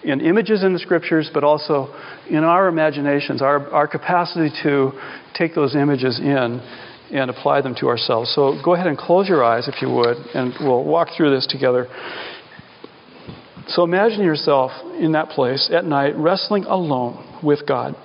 in 0.04 0.21
images 0.21 0.63
in 0.63 0.71
the 0.71 0.80
scriptures, 0.80 1.30
but 1.34 1.43
also 1.43 1.93
in 2.30 2.43
our 2.43 2.67
imaginations, 2.67 3.41
our, 3.41 3.69
our 3.69 3.88
capacity 3.88 4.49
to 4.63 4.91
take 5.34 5.54
those 5.54 5.75
images 5.75 6.19
in 6.19 6.62
and 7.12 7.30
apply 7.30 7.62
them 7.62 7.76
to 7.76 7.88
ourselves. 7.88 8.32
So 8.34 8.60
go 8.63 8.74
ahead 8.76 8.88
and 8.88 8.98
close 8.98 9.28
your 9.28 9.43
eyes 9.43 9.67
if 9.67 9.82
you 9.82 9.89
would, 9.89 10.17
and 10.34 10.54
we'll 10.60 10.84
walk 10.84 11.10
through 11.15 11.36
this 11.36 11.48
together. 11.48 11.88
So 13.67 13.84
imagine 13.84 14.22
yourself 14.22 14.72
in 15.00 15.12
that 15.13 15.30
place 15.30 15.69
at 15.74 15.86
night 15.86 16.15
wrestling 16.15 16.65
alone 16.65 17.39
with 17.43 17.67
God 17.67 17.95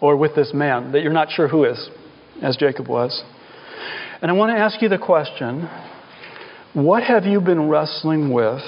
or 0.00 0.16
with 0.16 0.34
this 0.34 0.52
man 0.54 0.92
that 0.92 1.02
you're 1.02 1.12
not 1.12 1.30
sure 1.30 1.48
who 1.48 1.64
is, 1.64 1.90
as 2.42 2.56
Jacob 2.56 2.88
was. 2.88 3.22
And 4.20 4.30
I 4.30 4.34
want 4.34 4.50
to 4.50 4.58
ask 4.58 4.82
you 4.82 4.88
the 4.88 4.98
question 4.98 5.68
what 6.74 7.02
have 7.02 7.24
you 7.24 7.40
been 7.40 7.68
wrestling 7.68 8.32
with 8.32 8.62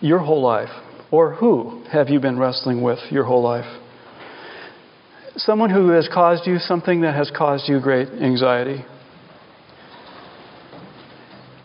your 0.00 0.18
whole 0.18 0.42
life? 0.42 0.68
Or 1.10 1.34
who 1.34 1.84
have 1.90 2.08
you 2.08 2.20
been 2.20 2.38
wrestling 2.38 2.82
with 2.82 2.98
your 3.10 3.24
whole 3.24 3.42
life? 3.42 3.80
Someone 5.36 5.70
who 5.70 5.88
has 5.88 6.08
caused 6.12 6.46
you 6.46 6.58
something 6.58 7.00
that 7.00 7.14
has 7.14 7.30
caused 7.36 7.68
you 7.68 7.80
great 7.80 8.08
anxiety. 8.08 8.84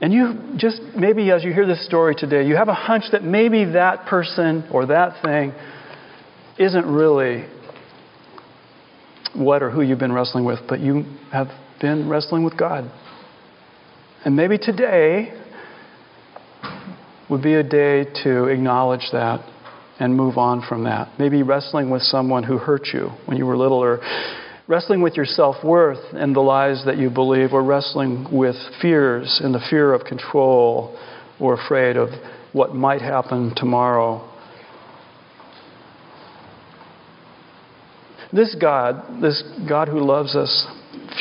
And 0.02 0.14
you 0.14 0.54
just, 0.56 0.82
maybe 0.96 1.30
as 1.32 1.44
you 1.44 1.54
hear 1.54 1.68
this 1.68 1.86
story 1.86 2.16
today, 2.16 2.48
you 2.48 2.56
have 2.56 2.70
a 2.70 2.74
hunch 2.74 3.06
that 3.12 3.24
maybe 3.24 3.66
that 3.74 4.06
person 4.06 4.68
or 4.72 4.88
that 4.88 5.22
thing 5.22 5.54
isn't 6.58 6.86
really 6.86 7.46
what 9.36 9.62
or 9.62 9.70
who 9.70 9.82
you've 9.82 10.00
been 10.00 10.14
wrestling 10.14 10.46
with, 10.46 10.60
but 10.68 10.80
you 10.80 11.06
have 11.32 11.48
been 11.82 12.10
wrestling 12.10 12.44
with 12.44 12.58
God. 12.58 12.90
And 14.26 14.36
maybe 14.36 14.58
today 14.58 15.34
would 17.30 17.44
be 17.44 17.54
a 17.54 17.64
day 17.64 18.06
to 18.24 18.46
acknowledge 18.46 19.08
that 19.12 19.42
and 20.00 20.16
move 20.16 20.38
on 20.38 20.64
from 20.68 20.86
that. 20.86 21.20
Maybe 21.20 21.44
wrestling 21.44 21.90
with 21.90 22.02
someone 22.02 22.44
who 22.44 22.58
hurt 22.58 22.88
you 22.94 23.10
when 23.26 23.38
you 23.38 23.46
were 23.46 23.58
little 23.58 23.80
or 23.80 24.00
wrestling 24.68 25.02
with 25.02 25.16
your 25.16 25.26
self 25.26 25.64
worth 25.64 26.14
and 26.14 26.36
the 26.36 26.40
lies 26.40 26.84
that 26.86 26.98
you 26.98 27.10
believe, 27.10 27.54
or 27.54 27.64
wrestling 27.64 28.28
with 28.32 28.56
fears 28.82 29.42
and 29.44 29.54
the 29.54 29.62
fear 29.70 29.94
of 29.94 30.06
control, 30.06 30.98
or 31.40 31.56
afraid 31.56 31.98
of 31.98 32.10
what 32.54 32.74
might 32.74 33.02
happen 33.02 33.54
tomorrow. 33.56 34.26
This 38.32 38.56
God, 38.60 39.22
this 39.22 39.44
God 39.68 39.88
who 39.88 40.00
loves 40.00 40.36
us 40.36 40.68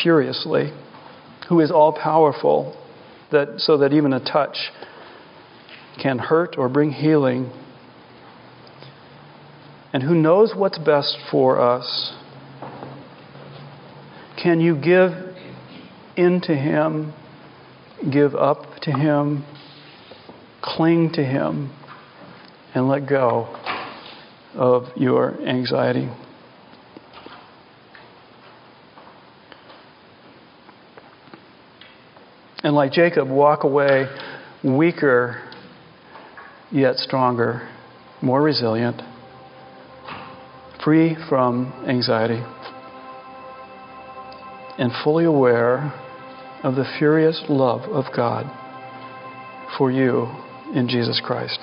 furiously, 0.03 0.73
who 1.49 1.61
is 1.61 1.71
all 1.71 1.93
powerful, 1.93 2.77
that, 3.33 3.55
so 3.59 3.79
that 3.79 3.95
even 3.95 4.13
a 4.13 4.21
touch 4.21 4.57
can 6.03 6.19
hurt 6.19 6.57
or 6.59 6.69
bring 6.69 6.91
healing, 6.91 7.51
and 9.93 10.03
who 10.03 10.15
knows 10.15 10.53
what's 10.55 10.79
best 10.79 11.17
for 11.31 11.61
us 11.61 12.15
can 14.43 14.61
you 14.61 14.77
give 14.77 15.11
in 16.17 16.41
to 16.43 16.55
Him, 16.55 17.13
give 18.11 18.35
up 18.37 18.81
to 18.83 18.93
Him, 18.93 19.45
cling 20.63 21.11
to 21.15 21.25
Him, 21.25 21.75
and 22.75 22.89
let 22.89 23.09
go 23.09 23.49
of 24.55 24.85
your 24.97 25.41
anxiety? 25.43 26.09
And 32.63 32.75
like 32.75 32.93
Jacob, 32.93 33.29
walk 33.29 33.65
away 33.65 34.07
weaker 34.63 35.43
yet 36.71 36.97
stronger, 36.97 37.69
more 38.23 38.43
resilient, 38.43 39.01
free 40.89 41.15
from 41.29 41.71
anxiety 41.87 42.43
and 44.79 44.91
fully 45.05 45.27
aware 45.27 45.93
of 46.63 46.77
the 46.77 46.85
furious 46.99 47.45
love 47.51 47.83
of 47.91 48.07
God 48.17 48.47
for 49.77 49.93
you 49.93 50.27
in 50.75 50.89
Jesus 50.89 51.21
Christ. 51.23 51.59